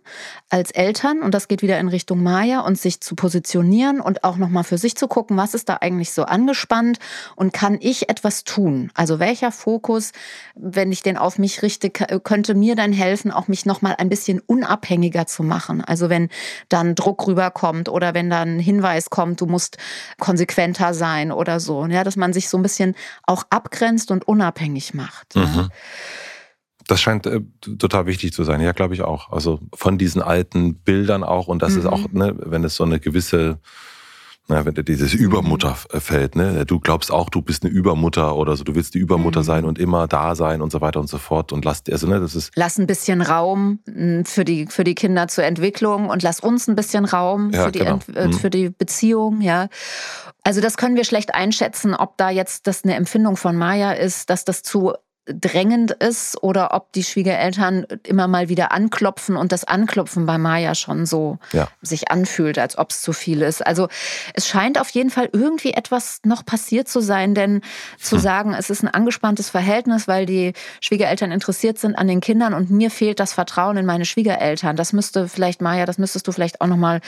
als 0.50 0.70
Eltern 0.70 1.22
und 1.22 1.32
das 1.32 1.48
geht 1.48 1.62
wieder 1.62 1.78
in 1.78 1.88
Richtung 1.88 2.22
Maya 2.22 2.60
und 2.60 2.78
sich 2.78 3.00
zu 3.00 3.14
positionieren 3.14 4.00
und 4.00 4.22
auch 4.22 4.36
nochmal 4.36 4.64
für 4.64 4.76
sich 4.76 4.96
zu 4.96 5.08
gucken, 5.08 5.38
was 5.38 5.54
ist 5.54 5.70
da 5.70 5.78
eigentlich 5.80 6.12
so 6.12 6.24
angespannt 6.24 6.98
und 7.36 7.54
kann 7.54 7.78
ich 7.80 8.10
etwas 8.10 8.44
tun? 8.44 8.90
Also 8.94 9.18
welcher 9.18 9.50
Fokus, 9.50 10.12
wenn 10.54 10.92
ich 10.92 11.02
den 11.02 11.16
auf 11.16 11.38
mich 11.38 11.62
richte, 11.62 11.88
könnte 11.88 12.54
mir 12.54 12.76
dann 12.76 12.92
helfen, 12.92 13.29
helfen, 13.30 13.32
auch 13.32 13.48
mich 13.48 13.66
nochmal 13.66 13.94
ein 13.98 14.08
bisschen 14.08 14.40
unabhängiger 14.40 15.26
zu 15.26 15.42
machen. 15.42 15.82
Also 15.82 16.08
wenn 16.08 16.28
dann 16.68 16.94
Druck 16.94 17.26
rüberkommt 17.26 17.88
oder 17.88 18.14
wenn 18.14 18.30
dann 18.30 18.56
ein 18.56 18.60
Hinweis 18.60 19.10
kommt, 19.10 19.40
du 19.40 19.46
musst 19.46 19.78
konsequenter 20.18 20.94
sein 20.94 21.32
oder 21.32 21.60
so. 21.60 21.86
Ja, 21.86 22.04
dass 22.04 22.16
man 22.16 22.32
sich 22.32 22.48
so 22.48 22.58
ein 22.58 22.62
bisschen 22.62 22.94
auch 23.24 23.44
abgrenzt 23.50 24.10
und 24.10 24.26
unabhängig 24.26 24.94
macht. 24.94 25.36
Mhm. 25.36 25.70
Das 26.86 27.00
scheint 27.00 27.26
äh, 27.26 27.40
total 27.78 28.06
wichtig 28.06 28.32
zu 28.32 28.42
sein. 28.42 28.60
Ja, 28.60 28.72
glaube 28.72 28.94
ich 28.94 29.02
auch. 29.02 29.30
Also 29.30 29.60
von 29.74 29.96
diesen 29.96 30.22
alten 30.22 30.74
Bildern 30.74 31.22
auch. 31.22 31.46
Und 31.46 31.62
das 31.62 31.74
mhm. 31.74 31.78
ist 31.78 31.86
auch, 31.86 32.10
ne, 32.10 32.34
wenn 32.36 32.64
es 32.64 32.74
so 32.74 32.84
eine 32.84 32.98
gewisse 32.98 33.58
na, 34.50 34.66
wenn 34.66 34.74
dir 34.74 34.82
dieses 34.82 35.14
Übermutterfeld, 35.14 36.36
ne? 36.36 36.66
Du 36.66 36.80
glaubst 36.80 37.10
auch, 37.10 37.30
du 37.30 37.40
bist 37.40 37.64
eine 37.64 37.72
Übermutter 37.72 38.36
oder 38.36 38.56
so, 38.56 38.64
du 38.64 38.74
willst 38.74 38.94
die 38.94 38.98
Übermutter 38.98 39.40
mhm. 39.40 39.44
sein 39.44 39.64
und 39.64 39.78
immer 39.78 40.06
da 40.08 40.34
sein 40.34 40.60
und 40.60 40.70
so 40.70 40.80
weiter 40.80 41.00
und 41.00 41.08
so 41.08 41.18
fort. 41.18 41.52
Und 41.52 41.64
lass, 41.64 41.82
also, 41.90 42.06
ne, 42.06 42.20
das 42.20 42.34
ist. 42.34 42.50
Lass 42.56 42.78
ein 42.78 42.86
bisschen 42.86 43.22
Raum 43.22 43.80
für 44.24 44.44
die, 44.44 44.66
für 44.66 44.84
die 44.84 44.94
Kinder 44.94 45.28
zur 45.28 45.44
Entwicklung 45.44 46.08
und 46.08 46.22
lass 46.22 46.40
uns 46.40 46.68
ein 46.68 46.76
bisschen 46.76 47.04
Raum 47.04 47.50
ja, 47.52 47.66
für, 47.66 47.72
die 47.72 47.78
genau. 47.78 47.98
Äh, 48.14 48.26
mhm. 48.26 48.32
für 48.32 48.50
die 48.50 48.70
Beziehung, 48.70 49.40
ja. 49.40 49.68
Also 50.42 50.60
das 50.60 50.76
können 50.76 50.96
wir 50.96 51.04
schlecht 51.04 51.34
einschätzen, 51.34 51.94
ob 51.94 52.16
da 52.16 52.30
jetzt 52.30 52.66
das 52.66 52.84
eine 52.84 52.94
Empfindung 52.94 53.36
von 53.36 53.56
Maya 53.56 53.92
ist, 53.92 54.30
dass 54.30 54.44
das 54.44 54.62
zu 54.62 54.94
drängend 55.26 55.92
ist 55.92 56.42
oder 56.42 56.74
ob 56.74 56.92
die 56.92 57.04
Schwiegereltern 57.04 57.86
immer 58.04 58.26
mal 58.26 58.48
wieder 58.48 58.72
anklopfen 58.72 59.36
und 59.36 59.52
das 59.52 59.64
Anklopfen 59.64 60.26
bei 60.26 60.38
Maya 60.38 60.74
schon 60.74 61.06
so 61.06 61.38
ja. 61.52 61.68
sich 61.82 62.10
anfühlt, 62.10 62.58
als 62.58 62.78
ob 62.78 62.90
es 62.90 63.02
zu 63.02 63.12
viel 63.12 63.42
ist. 63.42 63.64
Also 63.64 63.88
es 64.34 64.48
scheint 64.48 64.80
auf 64.80 64.88
jeden 64.90 65.10
Fall 65.10 65.28
irgendwie 65.32 65.72
etwas 65.72 66.20
noch 66.24 66.44
passiert 66.44 66.88
zu 66.88 67.00
sein, 67.00 67.34
denn 67.34 67.60
zu 67.98 68.16
hm. 68.16 68.22
sagen, 68.22 68.54
es 68.54 68.70
ist 68.70 68.82
ein 68.82 68.88
angespanntes 68.88 69.50
Verhältnis, 69.50 70.08
weil 70.08 70.26
die 70.26 70.52
Schwiegereltern 70.80 71.32
interessiert 71.32 71.78
sind 71.78 71.96
an 71.96 72.08
den 72.08 72.20
Kindern 72.20 72.54
und 72.54 72.70
mir 72.70 72.90
fehlt 72.90 73.20
das 73.20 73.32
Vertrauen 73.32 73.76
in 73.76 73.86
meine 73.86 74.06
Schwiegereltern. 74.06 74.76
Das 74.76 74.92
müsste 74.92 75.28
vielleicht 75.28 75.60
Maya, 75.60 75.86
das 75.86 75.98
müsstest 75.98 76.26
du 76.28 76.32
vielleicht 76.32 76.60
auch 76.60 76.66
noch 76.66 76.76
mal 76.76 77.00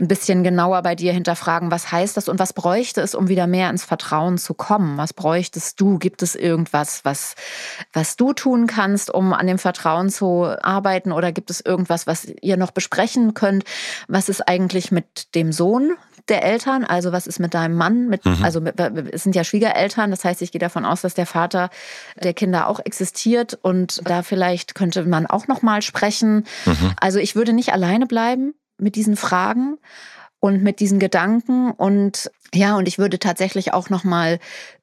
ein 0.00 0.08
bisschen 0.08 0.42
genauer 0.42 0.82
bei 0.82 0.94
dir 0.94 1.12
hinterfragen, 1.12 1.70
was 1.70 1.92
heißt 1.92 2.16
das 2.16 2.28
und 2.28 2.38
was 2.38 2.52
bräuchte 2.52 3.00
es, 3.00 3.14
um 3.14 3.28
wieder 3.28 3.46
mehr 3.46 3.70
ins 3.70 3.84
Vertrauen 3.84 4.36
zu 4.36 4.54
kommen? 4.54 4.98
Was 4.98 5.12
bräuchtest 5.12 5.80
du? 5.80 5.98
Gibt 5.98 6.22
es 6.22 6.34
irgendwas, 6.34 7.04
was 7.04 7.34
was 7.92 8.16
du 8.16 8.32
tun 8.32 8.66
kannst, 8.66 9.10
um 9.10 9.32
an 9.32 9.46
dem 9.46 9.58
Vertrauen 9.58 10.10
zu 10.10 10.44
arbeiten? 10.62 11.12
Oder 11.12 11.32
gibt 11.32 11.50
es 11.50 11.60
irgendwas, 11.60 12.06
was 12.06 12.26
ihr 12.40 12.56
noch 12.56 12.70
besprechen 12.70 13.34
könnt? 13.34 13.64
Was 14.08 14.28
ist 14.28 14.48
eigentlich 14.48 14.92
mit 14.92 15.34
dem 15.34 15.52
Sohn 15.52 15.92
der 16.28 16.44
Eltern? 16.44 16.84
Also 16.84 17.12
was 17.12 17.26
ist 17.26 17.38
mit 17.38 17.54
deinem 17.54 17.76
Mann? 17.76 18.08
Mit, 18.08 18.24
mhm. 18.24 18.42
Also 18.42 18.60
es 19.10 19.22
sind 19.22 19.34
ja 19.34 19.44
Schwiegereltern. 19.44 20.10
Das 20.10 20.24
heißt, 20.24 20.42
ich 20.42 20.52
gehe 20.52 20.60
davon 20.60 20.84
aus, 20.84 21.02
dass 21.02 21.14
der 21.14 21.26
Vater 21.26 21.70
der 22.22 22.34
Kinder 22.34 22.68
auch 22.68 22.80
existiert 22.80 23.58
und 23.60 24.00
da 24.08 24.22
vielleicht 24.22 24.74
könnte 24.74 25.04
man 25.04 25.26
auch 25.26 25.48
noch 25.48 25.62
mal 25.62 25.82
sprechen. 25.82 26.44
Mhm. 26.66 26.92
Also 27.00 27.18
ich 27.18 27.36
würde 27.36 27.52
nicht 27.52 27.72
alleine 27.72 28.06
bleiben 28.06 28.54
mit 28.78 28.96
diesen 28.96 29.16
Fragen 29.16 29.78
und 30.40 30.62
mit 30.62 30.80
diesen 30.80 30.98
Gedanken 30.98 31.70
und 31.70 32.30
ja, 32.54 32.76
und 32.76 32.86
ich 32.86 32.98
würde 32.98 33.18
tatsächlich 33.18 33.72
auch 33.72 33.88
noch 33.88 34.04
mal 34.04 34.38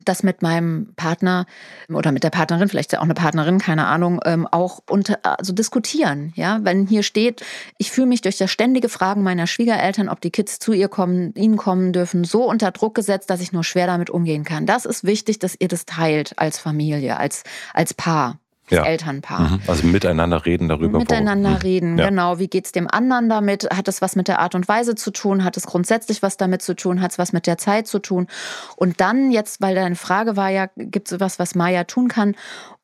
das 0.10 0.24
mit 0.24 0.42
meinem 0.42 0.94
Partner 0.96 1.46
oder 1.94 2.12
mit 2.12 2.24
der 2.24 2.30
Partnerin, 2.30 2.68
vielleicht 2.68 2.98
auch 2.98 3.04
eine 3.04 3.14
Partnerin, 3.14 3.60
keine 3.60 3.88
Ahnung, 3.88 4.20
ähm, 4.26 4.48
auch 4.48 4.80
unter, 4.90 5.20
also 5.24 5.54
diskutieren. 5.54 6.34
Ja, 6.36 6.60
wenn 6.64 6.88
hier 6.88 7.04
steht, 7.04 7.46
ich 7.78 7.92
fühle 7.92 8.08
mich 8.08 8.22
durch 8.22 8.38
das 8.38 8.52
ständige 8.52 8.90
Fragen 8.90 9.24
meiner 9.24 9.48
Schwiegereltern, 9.48 10.10
ob 10.10 10.20
die 10.22 10.32
Kids 10.32 10.60
zu 10.60 10.74
ihr 10.74 10.90
kommen, 10.90 11.34
ihnen 11.36 11.58
kommen 11.58 11.94
dürfen, 11.94 12.24
so 12.24 12.50
unter 12.50 12.72
Druck 12.72 12.96
gesetzt, 12.96 13.30
dass 13.30 13.42
ich 13.42 13.54
nur 13.54 13.64
schwer 13.64 13.88
damit 13.88 14.10
umgehen 14.10 14.44
kann. 14.44 14.66
Das 14.66 14.86
ist 14.86 15.04
wichtig, 15.04 15.40
dass 15.40 15.56
ihr 15.58 15.68
das 15.68 15.86
teilt 15.86 16.38
als 16.38 16.60
Familie, 16.60 17.18
als 17.18 17.44
als 17.74 17.94
Paar 17.94 18.40
ja. 18.72 18.86
Elternpaar. 18.86 19.40
Mhm. 19.40 19.62
Also 19.68 19.88
miteinander 19.88 20.46
reden 20.46 20.68
darüber. 20.68 21.00
Miteinander 21.00 21.50
warum. 21.50 21.62
reden, 21.62 21.98
ja. 21.98 22.10
genau. 22.10 22.40
Wie 22.40 22.48
geht 22.48 22.66
es 22.66 22.72
dem 22.72 22.88
anderen 22.90 23.30
damit? 23.30 23.70
Hat 23.72 23.88
es 23.88 24.02
was 24.02 24.16
mit 24.16 24.28
der 24.28 24.40
Art 24.40 24.56
und 24.56 24.68
Weise 24.68 24.96
zu 24.96 25.12
tun? 25.12 25.44
Hat 25.44 25.58
es 25.58 25.66
grundsätzlich 25.66 26.22
was 26.22 26.38
damit 26.38 26.62
zu 26.62 26.76
tun? 26.76 27.02
Hat 27.02 27.12
es 27.12 27.18
was 27.18 27.34
mit 27.34 27.48
der 27.48 27.58
Zeit 27.58 27.88
zu 27.88 28.00
tun? 28.00 28.28
Und 28.76 29.02
dann 29.02 29.32
jetzt, 29.32 29.62
weil 29.62 29.76
deine 29.76 29.96
Frage 29.96 30.36
war 30.36 30.50
ja, 30.50 30.68
gibt 30.76 31.12
es 31.12 31.20
was, 31.20 31.40
was 31.40 31.56
Maya 31.56 31.84
tun 31.84 32.08
kann? 32.08 32.36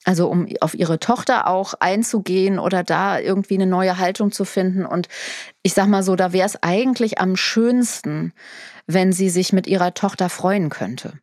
Also 0.06 0.28
um 0.30 0.48
auf 0.62 0.76
ihre 0.76 1.00
Tochter 1.00 1.48
auch 1.48 1.74
einzugehen 1.80 2.60
oder 2.60 2.84
da 2.84 3.20
irgendwie 3.20 3.56
eine 3.56 3.66
neue 3.66 3.98
Haltung 3.98 4.32
zu 4.32 4.46
finden. 4.46 4.86
Und 4.86 5.08
ich 5.64 5.74
sag 5.74 5.88
mal 5.88 6.04
so, 6.04 6.16
da 6.16 6.32
wäre 6.32 6.46
es 6.46 6.62
eigentlich 6.62 7.20
am 7.20 7.36
schönsten, 7.36 8.34
wenn 8.86 9.12
sie 9.12 9.30
sich 9.30 9.52
mit 9.52 9.66
ihrer 9.66 9.96
Tochter 9.96 10.30
freuen 10.30 10.70
könnte. 10.70 11.14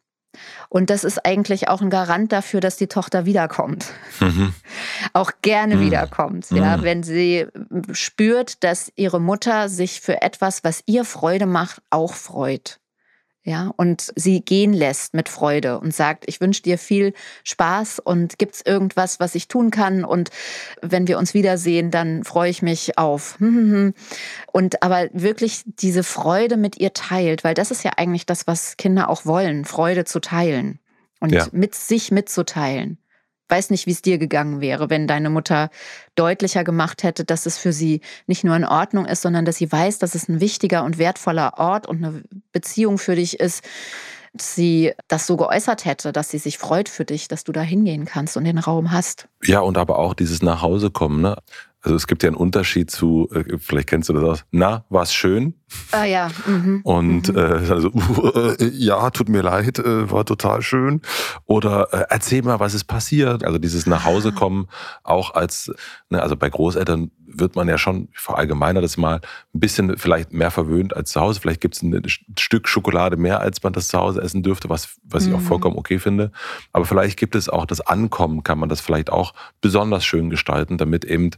Und 0.68 0.90
das 0.90 1.04
ist 1.04 1.24
eigentlich 1.24 1.68
auch 1.68 1.80
ein 1.80 1.90
Garant 1.90 2.32
dafür, 2.32 2.60
dass 2.60 2.76
die 2.76 2.86
Tochter 2.86 3.24
wiederkommt. 3.24 3.86
Mhm. 4.20 4.54
Auch 5.12 5.32
gerne 5.42 5.76
mhm. 5.76 5.80
wiederkommt. 5.80 6.50
Ja, 6.50 6.76
mhm. 6.76 6.82
wenn 6.82 7.02
sie 7.02 7.46
spürt, 7.92 8.64
dass 8.64 8.92
ihre 8.96 9.20
Mutter 9.20 9.68
sich 9.68 10.00
für 10.00 10.22
etwas, 10.22 10.64
was 10.64 10.82
ihr 10.86 11.04
Freude 11.04 11.46
macht, 11.46 11.82
auch 11.90 12.14
freut 12.14 12.78
ja, 13.44 13.72
und 13.76 14.12
sie 14.14 14.40
gehen 14.40 14.72
lässt 14.72 15.14
mit 15.14 15.28
Freude 15.28 15.80
und 15.80 15.92
sagt, 15.92 16.24
ich 16.28 16.40
wünsche 16.40 16.62
dir 16.62 16.78
viel 16.78 17.12
Spaß 17.42 17.98
und 17.98 18.38
gibt 18.38 18.54
es 18.54 18.62
irgendwas, 18.64 19.18
was 19.18 19.34
ich 19.34 19.48
tun 19.48 19.72
kann 19.72 20.04
und 20.04 20.30
wenn 20.80 21.08
wir 21.08 21.18
uns 21.18 21.34
wiedersehen, 21.34 21.90
dann 21.90 22.22
freue 22.22 22.50
ich 22.50 22.62
mich 22.62 22.98
auf. 22.98 23.38
Und 24.52 24.82
aber 24.82 25.08
wirklich 25.12 25.62
diese 25.64 26.02
Freude 26.02 26.56
mit 26.56 26.78
ihr 26.78 26.92
teilt, 26.92 27.42
weil 27.42 27.54
das 27.54 27.70
ist 27.70 27.84
ja 27.84 27.92
eigentlich 27.96 28.26
das, 28.26 28.46
was 28.46 28.76
Kinder 28.76 29.08
auch 29.08 29.24
wollen, 29.24 29.64
Freude 29.64 30.04
zu 30.04 30.20
teilen 30.20 30.78
und 31.20 31.32
ja. 31.32 31.46
mit 31.52 31.74
sich 31.74 32.10
mitzuteilen 32.10 32.98
weiß 33.52 33.68
nicht, 33.68 33.86
wie 33.86 33.90
es 33.92 34.00
dir 34.00 34.16
gegangen 34.16 34.62
wäre, 34.62 34.88
wenn 34.88 35.06
deine 35.06 35.28
Mutter 35.28 35.68
deutlicher 36.14 36.64
gemacht 36.64 37.02
hätte, 37.02 37.24
dass 37.26 37.44
es 37.44 37.58
für 37.58 37.72
sie 37.72 38.00
nicht 38.26 38.44
nur 38.44 38.56
in 38.56 38.64
Ordnung 38.64 39.04
ist, 39.04 39.20
sondern 39.20 39.44
dass 39.44 39.56
sie 39.56 39.70
weiß, 39.70 39.98
dass 39.98 40.14
es 40.14 40.26
ein 40.28 40.40
wichtiger 40.40 40.84
und 40.84 40.96
wertvoller 40.96 41.58
Ort 41.58 41.86
und 41.86 42.02
eine 42.02 42.22
Beziehung 42.52 42.96
für 42.96 43.14
dich 43.14 43.38
ist. 43.40 43.62
Sie 44.40 44.92
das 45.08 45.26
so 45.26 45.36
geäußert 45.36 45.84
hätte, 45.84 46.12
dass 46.12 46.30
sie 46.30 46.38
sich 46.38 46.56
freut 46.56 46.88
für 46.88 47.04
dich, 47.04 47.28
dass 47.28 47.44
du 47.44 47.52
da 47.52 47.60
hingehen 47.60 48.06
kannst 48.06 48.38
und 48.38 48.44
den 48.44 48.56
Raum 48.56 48.90
hast. 48.90 49.28
Ja, 49.44 49.60
und 49.60 49.76
aber 49.76 49.98
auch 49.98 50.14
dieses 50.14 50.40
Nachhausekommen. 50.40 51.20
Ne? 51.20 51.36
Also 51.82 51.96
es 51.96 52.06
gibt 52.06 52.22
ja 52.22 52.28
einen 52.28 52.36
Unterschied 52.36 52.90
zu, 52.90 53.28
äh, 53.32 53.58
vielleicht 53.58 53.88
kennst 53.88 54.08
du 54.08 54.12
das 54.12 54.22
aus, 54.22 54.44
na, 54.52 54.84
war's 54.88 55.12
schön? 55.12 55.54
Ah 55.90 56.04
ja. 56.04 56.28
Mhm. 56.46 56.80
Und 56.84 57.28
mhm. 57.28 57.36
Äh, 57.36 57.70
also, 57.70 57.90
äh, 58.34 58.68
ja, 58.68 59.10
tut 59.10 59.28
mir 59.28 59.42
leid, 59.42 59.78
äh, 59.80 60.10
war 60.10 60.24
total 60.24 60.62
schön. 60.62 61.00
Oder 61.46 61.88
äh, 61.92 62.04
erzähl 62.08 62.42
mal, 62.42 62.60
was 62.60 62.74
ist 62.74 62.84
passiert. 62.84 63.44
Also 63.44 63.58
dieses 63.58 63.86
Nachhausekommen 63.86 64.68
auch 65.02 65.34
als, 65.34 65.72
ne, 66.08 66.22
also 66.22 66.36
bei 66.36 66.48
Großeltern 66.48 67.10
wird 67.26 67.56
man 67.56 67.68
ja 67.68 67.78
schon, 67.78 68.08
ich 68.12 68.20
verallgemeiner 68.20 68.80
das 68.80 68.96
mal, 68.96 69.20
ein 69.54 69.60
bisschen 69.60 69.96
vielleicht 69.96 70.32
mehr 70.32 70.50
verwöhnt 70.50 70.94
als 70.94 71.10
zu 71.10 71.20
Hause. 71.20 71.40
Vielleicht 71.40 71.60
gibt 71.60 71.76
es 71.76 71.82
ein 71.82 72.02
Stück 72.38 72.68
Schokolade 72.68 73.16
mehr, 73.16 73.40
als 73.40 73.62
man 73.62 73.72
das 73.72 73.88
zu 73.88 73.98
Hause 73.98 74.20
essen 74.20 74.42
dürfte, 74.42 74.68
was, 74.68 74.96
was 75.02 75.26
ich 75.26 75.32
auch 75.32 75.40
mhm. 75.40 75.44
vollkommen 75.44 75.76
okay 75.76 75.98
finde. 75.98 76.30
Aber 76.72 76.84
vielleicht 76.84 77.18
gibt 77.18 77.34
es 77.34 77.48
auch 77.48 77.66
das 77.66 77.80
Ankommen, 77.80 78.42
kann 78.42 78.58
man 78.58 78.68
das 78.68 78.80
vielleicht 78.80 79.10
auch 79.10 79.34
besonders 79.60 80.04
schön 80.04 80.30
gestalten, 80.30 80.78
damit 80.78 81.04
eben 81.04 81.30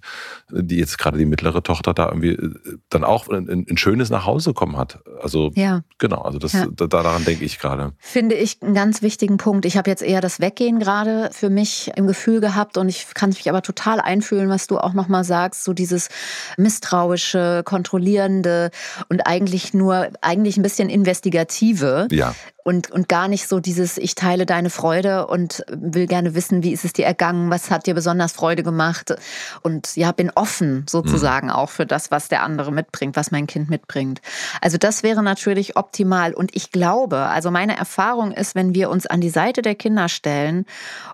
die 0.50 0.76
jetzt 0.76 0.98
gerade 0.98 1.18
die 1.18 1.26
mittlere 1.26 1.62
Tochter 1.62 1.94
da 1.94 2.08
irgendwie 2.08 2.32
äh, 2.32 2.78
dann 2.88 3.04
auch 3.04 3.28
ein, 3.28 3.66
ein 3.68 3.76
schönes 3.76 4.10
Nachhausekommen 4.10 4.76
hat. 4.76 5.00
Also 5.20 5.50
ja. 5.54 5.82
genau, 5.98 6.22
also 6.22 6.38
das, 6.38 6.52
ja. 6.52 6.66
da, 6.70 6.86
daran 6.86 7.24
denke 7.24 7.44
ich 7.44 7.58
gerade. 7.58 7.92
Finde 7.98 8.34
ich 8.34 8.62
einen 8.62 8.74
ganz 8.74 9.02
wichtigen 9.02 9.36
Punkt. 9.36 9.64
Ich 9.64 9.76
habe 9.76 9.90
jetzt 9.90 10.02
eher 10.02 10.20
das 10.20 10.40
Weggehen 10.40 10.78
gerade 10.78 11.30
für 11.32 11.50
mich 11.50 11.90
im 11.96 12.06
Gefühl 12.06 12.40
gehabt 12.40 12.76
und 12.76 12.88
ich 12.88 13.06
kann 13.14 13.30
mich 13.30 13.48
aber 13.48 13.62
total 13.62 14.00
einfühlen, 14.00 14.48
was 14.48 14.66
du 14.66 14.78
auch 14.78 14.92
nochmal 14.92 15.24
sagst, 15.24 15.64
so 15.64 15.72
dieses 15.72 16.08
misstrauische, 16.56 17.62
kontrollierende 17.64 18.70
und 19.08 19.26
eigentlich 19.26 19.74
nur, 19.74 20.08
eigentlich 20.20 20.56
ein 20.56 20.62
bisschen 20.62 20.88
investigative. 20.88 22.08
Ja 22.10 22.34
und, 22.64 22.90
und 22.90 23.08
gar 23.08 23.28
nicht 23.28 23.46
so 23.46 23.60
dieses, 23.60 23.98
ich 23.98 24.14
teile 24.14 24.46
deine 24.46 24.70
Freude 24.70 25.26
und 25.26 25.64
will 25.68 26.06
gerne 26.06 26.34
wissen, 26.34 26.62
wie 26.62 26.72
ist 26.72 26.84
es 26.84 26.94
dir 26.94 27.04
ergangen, 27.04 27.50
was 27.50 27.70
hat 27.70 27.86
dir 27.86 27.94
besonders 27.94 28.32
Freude 28.32 28.62
gemacht 28.62 29.14
und 29.62 29.94
ja, 29.96 30.10
bin 30.12 30.23
offen 30.30 30.86
sozusagen 30.88 31.48
mhm. 31.48 31.52
auch 31.52 31.70
für 31.70 31.86
das, 31.86 32.10
was 32.10 32.28
der 32.28 32.42
andere 32.42 32.72
mitbringt, 32.72 33.16
was 33.16 33.30
mein 33.30 33.46
Kind 33.46 33.70
mitbringt. 33.70 34.20
Also 34.60 34.78
das 34.78 35.02
wäre 35.02 35.22
natürlich 35.22 35.76
optimal 35.76 36.34
und 36.34 36.54
ich 36.54 36.70
glaube, 36.70 37.18
also 37.18 37.50
meine 37.50 37.76
Erfahrung 37.76 38.32
ist, 38.32 38.54
wenn 38.54 38.74
wir 38.74 38.90
uns 38.90 39.06
an 39.06 39.20
die 39.20 39.30
Seite 39.30 39.62
der 39.62 39.74
Kinder 39.74 40.08
stellen 40.08 40.66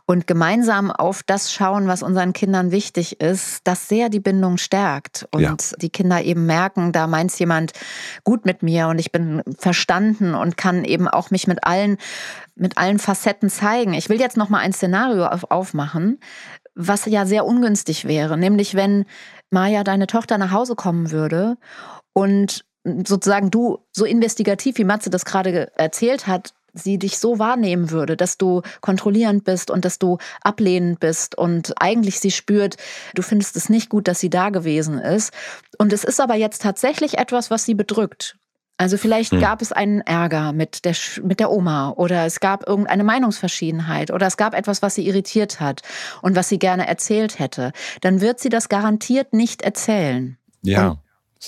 und 0.07 0.27
gemeinsam 0.27 0.90
auf 0.90 1.23
das 1.23 1.53
schauen, 1.53 1.88
was 1.88 2.03
unseren 2.03 2.33
Kindern 2.33 2.70
wichtig 2.70 3.20
ist, 3.20 3.61
das 3.64 3.88
sehr 3.88 4.09
die 4.09 4.20
Bindung 4.20 4.59
stärkt 4.59 5.27
und 5.31 5.42
ja. 5.42 5.57
die 5.81 5.90
Kinder 5.90 6.23
eben 6.23 6.46
merken, 6.46 6.92
da 6.92 7.07
meint 7.07 7.31
jemand 7.38 7.73
gut 8.25 8.44
mit 8.44 8.62
mir 8.62 8.88
und 8.88 8.99
ich 8.99 9.12
bin 9.12 9.42
verstanden 9.59 10.35
und 10.35 10.57
kann 10.57 10.85
eben 10.85 11.09
auch 11.09 11.31
mich 11.31 11.46
mit 11.46 11.64
allen, 11.64 11.99
mit 12.55 12.77
allen 12.77 12.99
Facetten 12.99 13.51
zeigen. 13.51 13.94
Ich 13.94 14.09
will 14.09 14.20
jetzt 14.20 14.37
noch 14.37 14.49
mal 14.49 14.59
ein 14.59 14.73
Szenario 14.73 15.27
aufmachen, 15.27 16.18
was 16.81 17.05
ja 17.07 17.27
sehr 17.27 17.45
ungünstig 17.45 18.07
wäre, 18.07 18.38
nämlich 18.38 18.75
wenn 18.75 19.05
Maja, 19.51 19.85
deine 19.85 20.07
Tochter, 20.07 20.38
nach 20.38 20.53
Hause 20.53 20.75
kommen 20.77 21.11
würde 21.11 21.57
und 22.12 22.64
sozusagen 22.85 23.51
du 23.51 23.79
so 23.93 24.05
investigativ, 24.05 24.79
wie 24.79 24.85
Matze 24.85 25.11
das 25.11 25.25
gerade 25.25 25.71
erzählt 25.77 26.27
hat, 26.27 26.55
sie 26.73 26.99
dich 26.99 27.19
so 27.19 27.38
wahrnehmen 27.38 27.90
würde, 27.90 28.16
dass 28.16 28.38
du 28.38 28.62
kontrollierend 28.81 29.45
bist 29.45 29.71
und 29.71 29.85
dass 29.85 29.99
du 29.99 30.19
ablehnend 30.43 31.01
bist 31.01 31.37
und 31.37 31.75
eigentlich 31.81 32.21
sie 32.21 32.31
spürt, 32.31 32.77
du 33.14 33.23
findest 33.23 33.57
es 33.57 33.69
nicht 33.69 33.90
gut, 33.90 34.09
dass 34.09 34.21
sie 34.21 34.31
da 34.31 34.51
gewesen 34.51 34.99
ist. 34.99 35.33
Und 35.79 35.93
es 35.93 36.05
ist 36.05 36.21
aber 36.21 36.37
jetzt 36.37 36.62
tatsächlich 36.62 37.19
etwas, 37.19 37.51
was 37.51 37.64
sie 37.64 37.75
bedrückt. 37.75 38.37
Also 38.81 38.97
vielleicht 38.97 39.33
hm. 39.33 39.40
gab 39.40 39.61
es 39.61 39.73
einen 39.73 40.01
Ärger 40.01 40.55
mit 40.55 40.87
der, 40.87 40.97
mit 41.23 41.38
der 41.38 41.51
Oma 41.51 41.90
oder 41.90 42.25
es 42.25 42.40
gab 42.40 42.66
irgendeine 42.66 43.05
Meinungsverschiedenheit 43.05 44.11
oder 44.11 44.27
es 44.27 44.38
gab 44.38 44.55
etwas, 44.55 44.81
was 44.81 44.95
sie 44.95 45.07
irritiert 45.07 45.61
hat 45.61 45.83
und 46.23 46.35
was 46.35 46.49
sie 46.49 46.59
gerne 46.59 46.88
erzählt 46.88 47.38
hätte. 47.38 47.73
Dann 48.01 48.23
wird 48.23 48.40
sie 48.40 48.49
das 48.49 48.71
garantiert 48.71 49.35
nicht 49.35 49.61
erzählen. 49.61 50.38
Ja. 50.62 50.93
Und 50.93 51.01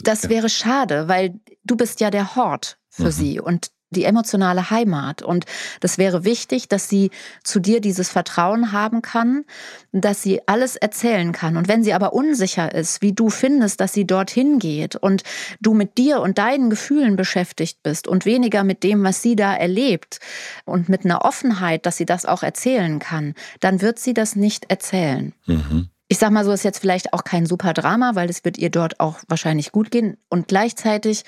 das 0.03 0.29
wäre 0.29 0.51
schade, 0.51 1.09
weil 1.09 1.41
du 1.65 1.75
bist 1.75 2.01
ja 2.01 2.11
der 2.11 2.37
Hort 2.37 2.77
für 2.91 3.05
mhm. 3.05 3.13
sie 3.13 3.41
und 3.41 3.71
die 3.93 4.05
emotionale 4.05 4.71
Heimat. 4.71 5.23
Und 5.23 5.45
das 5.81 5.99
wäre 5.99 6.25
wichtig, 6.25 6.69
dass 6.69 6.89
sie 6.89 7.11
zu 7.45 7.61
dir 7.61 7.81
dieses 7.81 8.11
Vertrauen 8.11 8.73
haben 8.73 9.03
kann, 9.03 9.45
dass 9.93 10.23
sie 10.23 10.41
alles 10.47 10.77
erzählen 10.77 11.33
kann. 11.33 11.57
Und 11.57 11.69
wenn 11.69 11.85
sie 11.85 11.95
aber 11.95 12.13
unsicher 12.13 12.75
ist, 12.75 13.03
wie 13.03 13.13
du 13.13 13.31
findest, 13.31 13.81
dass 13.81 13.93
sie 13.93 14.07
dorthin 14.07 14.59
geht 14.59 14.97
und 14.97 15.23
du 15.61 15.75
mit 15.75 15.99
dir 15.99 16.21
und 16.21 16.39
deinen 16.39 16.71
Gefühlen 16.71 17.17
beschäftigt 17.17 17.83
bist 17.83 18.09
und 18.09 18.25
weniger 18.25 18.65
mit 18.65 18.83
dem, 18.83 19.05
was 19.05 19.23
sie 19.23 19.37
da 19.37 19.55
erlebt 19.55 20.19
und 20.65 20.89
mit 20.89 21.05
einer 21.05 21.25
Offenheit, 21.25 21.87
dass 21.87 21.97
sie 21.97 22.07
das 22.07 22.27
auch 22.27 22.43
erzählen 22.43 22.99
kann, 22.99 23.35
dann 23.61 23.81
wird 23.81 23.99
sie 23.99 24.15
das 24.15 24.37
nicht 24.37 24.71
erzählen. 24.71 25.33
Mhm. 25.47 25.89
Ich 26.13 26.19
sag 26.19 26.31
mal 26.31 26.45
so, 26.45 26.53
ist 26.53 26.63
jetzt 26.63 26.81
vielleicht 26.81 27.15
auch 27.15 27.25
kein 27.25 27.47
super 27.47 27.73
Drama, 27.73 28.15
weil 28.15 28.29
es 28.29 28.45
wird 28.45 28.59
ihr 28.59 28.69
dort 28.69 29.01
auch 29.01 29.21
wahrscheinlich 29.29 29.73
gut 29.73 29.91
gehen. 29.91 30.19
Und 30.29 30.47
gleichzeitig 30.47 31.25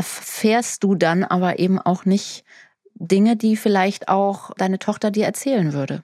erfährst 0.00 0.82
du 0.82 0.94
dann 0.94 1.24
aber 1.24 1.58
eben 1.58 1.78
auch 1.78 2.06
nicht 2.06 2.44
Dinge, 2.94 3.36
die 3.36 3.58
vielleicht 3.58 4.08
auch 4.08 4.50
deine 4.56 4.78
Tochter 4.78 5.10
dir 5.10 5.26
erzählen 5.26 5.74
würde. 5.74 6.02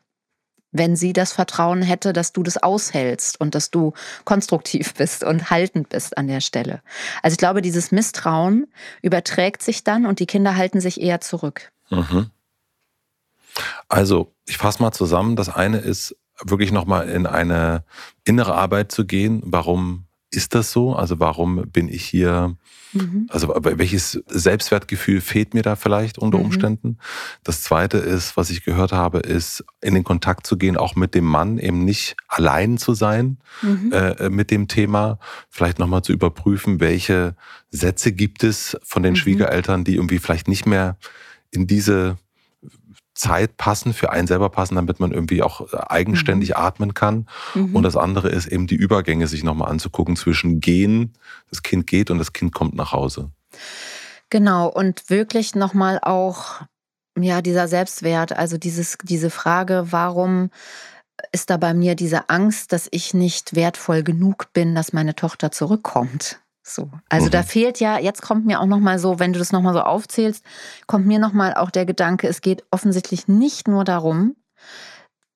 Wenn 0.70 0.96
sie 0.96 1.14
das 1.14 1.32
Vertrauen 1.32 1.80
hätte, 1.80 2.12
dass 2.12 2.34
du 2.34 2.42
das 2.42 2.58
aushältst 2.58 3.40
und 3.40 3.54
dass 3.54 3.70
du 3.70 3.94
konstruktiv 4.26 4.92
bist 4.92 5.24
und 5.24 5.48
haltend 5.48 5.88
bist 5.88 6.18
an 6.18 6.28
der 6.28 6.42
Stelle. 6.42 6.82
Also 7.22 7.32
ich 7.34 7.38
glaube, 7.38 7.62
dieses 7.62 7.90
Misstrauen 7.90 8.66
überträgt 9.00 9.62
sich 9.62 9.82
dann 9.82 10.04
und 10.04 10.20
die 10.20 10.26
Kinder 10.26 10.56
halten 10.56 10.82
sich 10.82 11.00
eher 11.00 11.22
zurück. 11.22 11.72
Mhm. 11.88 12.30
Also, 13.88 14.34
ich 14.44 14.58
fasse 14.58 14.82
mal 14.82 14.92
zusammen. 14.92 15.36
Das 15.36 15.48
eine 15.48 15.78
ist 15.78 16.14
wirklich 16.44 16.70
nochmal 16.70 17.08
in 17.08 17.26
eine 17.26 17.82
innere 18.24 18.54
Arbeit 18.54 18.92
zu 18.92 19.06
gehen. 19.06 19.40
Warum 19.42 20.05
ist 20.30 20.54
das 20.54 20.72
so? 20.72 20.94
Also 20.94 21.20
warum 21.20 21.70
bin 21.70 21.88
ich 21.88 22.04
hier? 22.04 22.56
Mhm. 22.92 23.26
Also 23.30 23.54
welches 23.58 24.22
Selbstwertgefühl 24.26 25.20
fehlt 25.20 25.54
mir 25.54 25.62
da 25.62 25.76
vielleicht 25.76 26.18
unter 26.18 26.38
mhm. 26.38 26.46
Umständen? 26.46 26.98
Das 27.44 27.62
Zweite 27.62 27.98
ist, 27.98 28.36
was 28.36 28.50
ich 28.50 28.64
gehört 28.64 28.92
habe, 28.92 29.20
ist 29.20 29.64
in 29.80 29.94
den 29.94 30.04
Kontakt 30.04 30.46
zu 30.46 30.56
gehen, 30.56 30.76
auch 30.76 30.96
mit 30.96 31.14
dem 31.14 31.24
Mann, 31.24 31.58
eben 31.58 31.84
nicht 31.84 32.16
allein 32.28 32.76
zu 32.76 32.94
sein 32.94 33.38
mhm. 33.62 33.92
äh, 33.92 34.28
mit 34.28 34.50
dem 34.50 34.68
Thema. 34.68 35.18
Vielleicht 35.48 35.78
nochmal 35.78 36.02
zu 36.02 36.12
überprüfen, 36.12 36.80
welche 36.80 37.36
Sätze 37.70 38.12
gibt 38.12 38.42
es 38.42 38.76
von 38.82 39.02
den 39.02 39.12
mhm. 39.12 39.16
Schwiegereltern, 39.16 39.84
die 39.84 39.94
irgendwie 39.94 40.18
vielleicht 40.18 40.48
nicht 40.48 40.66
mehr 40.66 40.98
in 41.50 41.66
diese 41.66 42.18
Zeit 43.16 43.56
passen, 43.56 43.92
für 43.92 44.10
einen 44.10 44.26
selber 44.26 44.50
passen, 44.50 44.76
damit 44.76 45.00
man 45.00 45.10
irgendwie 45.10 45.42
auch 45.42 45.72
äh, 45.72 45.78
eigenständig 45.88 46.50
mhm. 46.50 46.56
atmen 46.56 46.94
kann. 46.94 47.26
Mhm. 47.54 47.74
Und 47.74 47.82
das 47.82 47.96
andere 47.96 48.28
ist 48.28 48.46
eben 48.46 48.66
die 48.66 48.76
Übergänge 48.76 49.26
sich 49.26 49.42
nochmal 49.42 49.70
anzugucken 49.70 50.16
zwischen 50.16 50.60
gehen, 50.60 51.14
das 51.50 51.62
Kind 51.62 51.86
geht 51.86 52.10
und 52.10 52.18
das 52.18 52.32
Kind 52.32 52.54
kommt 52.54 52.74
nach 52.74 52.92
Hause. 52.92 53.30
Genau, 54.30 54.68
und 54.68 55.08
wirklich 55.08 55.54
nochmal 55.54 55.98
auch, 56.02 56.62
ja, 57.18 57.42
dieser 57.42 57.68
Selbstwert, 57.68 58.36
also 58.36 58.58
dieses, 58.58 58.98
diese 59.02 59.30
Frage, 59.30 59.86
warum 59.90 60.50
ist 61.32 61.50
da 61.50 61.56
bei 61.56 61.72
mir 61.72 61.94
diese 61.94 62.28
Angst, 62.28 62.72
dass 62.72 62.88
ich 62.90 63.14
nicht 63.14 63.54
wertvoll 63.54 64.02
genug 64.02 64.52
bin, 64.52 64.74
dass 64.74 64.92
meine 64.92 65.14
Tochter 65.14 65.50
zurückkommt? 65.50 66.40
So. 66.68 66.90
Also 67.08 67.26
mhm. 67.26 67.30
da 67.30 67.42
fehlt 67.44 67.78
ja, 67.78 67.98
jetzt 67.98 68.22
kommt 68.22 68.44
mir 68.44 68.60
auch 68.60 68.66
nochmal 68.66 68.98
so, 68.98 69.20
wenn 69.20 69.32
du 69.32 69.38
das 69.38 69.52
nochmal 69.52 69.72
so 69.72 69.82
aufzählst, 69.82 70.44
kommt 70.86 71.06
mir 71.06 71.20
nochmal 71.20 71.54
auch 71.54 71.70
der 71.70 71.86
Gedanke, 71.86 72.26
es 72.26 72.40
geht 72.40 72.64
offensichtlich 72.72 73.28
nicht 73.28 73.68
nur 73.68 73.84
darum, 73.84 74.34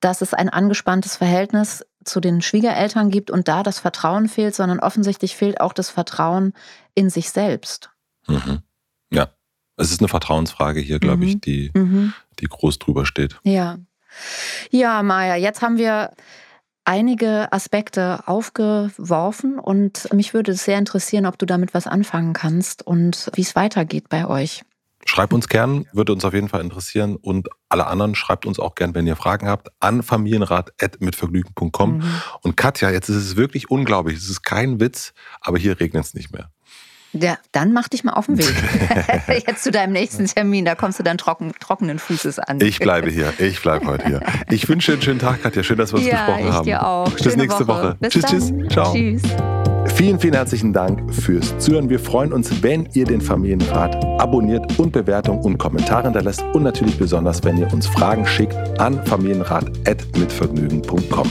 dass 0.00 0.22
es 0.22 0.34
ein 0.34 0.48
angespanntes 0.48 1.16
Verhältnis 1.16 1.86
zu 2.04 2.20
den 2.20 2.42
Schwiegereltern 2.42 3.10
gibt 3.10 3.30
und 3.30 3.46
da 3.46 3.62
das 3.62 3.78
Vertrauen 3.78 4.28
fehlt, 4.28 4.56
sondern 4.56 4.80
offensichtlich 4.80 5.36
fehlt 5.36 5.60
auch 5.60 5.72
das 5.72 5.88
Vertrauen 5.88 6.52
in 6.94 7.10
sich 7.10 7.30
selbst. 7.30 7.90
Mhm. 8.26 8.62
Ja, 9.12 9.28
es 9.76 9.92
ist 9.92 10.00
eine 10.00 10.08
Vertrauensfrage 10.08 10.80
hier, 10.80 10.98
glaube 10.98 11.18
mhm. 11.18 11.28
ich, 11.28 11.40
die, 11.40 11.70
mhm. 11.74 12.12
die 12.40 12.46
groß 12.46 12.80
drüber 12.80 13.06
steht. 13.06 13.38
Ja. 13.44 13.78
Ja, 14.70 15.04
Maja, 15.04 15.36
jetzt 15.36 15.62
haben 15.62 15.78
wir 15.78 16.10
einige 16.90 17.52
Aspekte 17.52 18.26
aufgeworfen 18.26 19.60
und 19.60 20.12
mich 20.12 20.34
würde 20.34 20.50
es 20.50 20.64
sehr 20.64 20.76
interessieren, 20.76 21.24
ob 21.24 21.38
du 21.38 21.46
damit 21.46 21.72
was 21.72 21.86
anfangen 21.86 22.32
kannst 22.32 22.84
und 22.84 23.30
wie 23.36 23.42
es 23.42 23.54
weitergeht 23.54 24.08
bei 24.08 24.26
euch. 24.26 24.62
Schreibt 25.06 25.32
uns 25.32 25.46
gern, 25.46 25.86
würde 25.92 26.12
uns 26.12 26.24
auf 26.24 26.34
jeden 26.34 26.48
Fall 26.48 26.62
interessieren. 26.62 27.14
Und 27.16 27.48
alle 27.68 27.86
anderen 27.86 28.16
schreibt 28.16 28.44
uns 28.44 28.58
auch 28.58 28.74
gern, 28.74 28.94
wenn 28.94 29.06
ihr 29.06 29.14
Fragen 29.16 29.46
habt, 29.46 29.68
an 29.78 30.02
familienrat.mitvergnügen.com. 30.02 31.98
Mhm. 31.98 32.02
Und 32.42 32.56
Katja, 32.56 32.90
jetzt 32.90 33.08
ist 33.08 33.16
es 33.16 33.36
wirklich 33.36 33.70
unglaublich. 33.70 34.18
Es 34.18 34.28
ist 34.28 34.42
kein 34.42 34.80
Witz, 34.80 35.14
aber 35.40 35.58
hier 35.58 35.78
regnet 35.78 36.04
es 36.04 36.14
nicht 36.14 36.32
mehr. 36.32 36.50
Ja, 37.12 37.38
dann 37.52 37.72
mach 37.72 37.88
dich 37.88 38.04
mal 38.04 38.12
auf 38.12 38.26
den 38.26 38.38
Weg. 38.38 38.54
Jetzt 39.46 39.64
zu 39.64 39.70
deinem 39.70 39.92
nächsten 39.92 40.26
Termin, 40.26 40.64
da 40.64 40.74
kommst 40.74 40.98
du 40.98 41.02
dann 41.02 41.18
trocken, 41.18 41.52
trockenen 41.58 41.98
Fußes 41.98 42.38
an. 42.38 42.60
Ich 42.60 42.78
bleibe 42.78 43.10
hier, 43.10 43.32
ich 43.38 43.60
bleibe 43.60 43.86
heute 43.86 44.06
hier. 44.06 44.20
Ich 44.50 44.68
wünsche 44.68 44.92
dir 44.92 44.96
einen 44.96 45.02
schönen 45.02 45.18
Tag, 45.18 45.42
Katja. 45.42 45.62
Schön, 45.62 45.78
dass 45.78 45.92
wir 45.92 45.98
uns 45.98 46.06
ja, 46.06 46.26
gesprochen 46.26 46.46
ich 46.46 46.52
haben. 46.52 46.64
Dir 46.64 46.86
auch. 46.86 47.10
Bis 47.10 47.24
Schöne 47.24 47.36
nächste 47.36 47.66
Woche. 47.66 47.82
Woche. 47.82 47.96
Bis 47.98 48.12
tschüss, 48.12 48.22
dann. 48.22 48.40
tschüss. 48.40 48.72
Ciao. 48.72 48.92
Tschüss. 48.92 49.22
Vielen, 49.94 50.20
vielen 50.20 50.34
herzlichen 50.34 50.72
Dank 50.72 51.14
fürs 51.14 51.58
Zuhören. 51.58 51.90
Wir 51.90 51.98
freuen 51.98 52.32
uns, 52.32 52.62
wenn 52.62 52.88
ihr 52.94 53.04
den 53.04 53.20
Familienrat 53.20 54.02
abonniert 54.20 54.78
und 54.78 54.92
Bewertungen 54.92 55.44
und 55.44 55.58
Kommentare 55.58 56.04
hinterlässt 56.04 56.42
und 56.54 56.62
natürlich 56.62 56.96
besonders, 56.96 57.44
wenn 57.44 57.58
ihr 57.58 57.70
uns 57.72 57.86
Fragen 57.86 58.26
schickt 58.26 58.54
an 58.80 59.04
familienrat.mitvergnügen.com. 59.04 61.30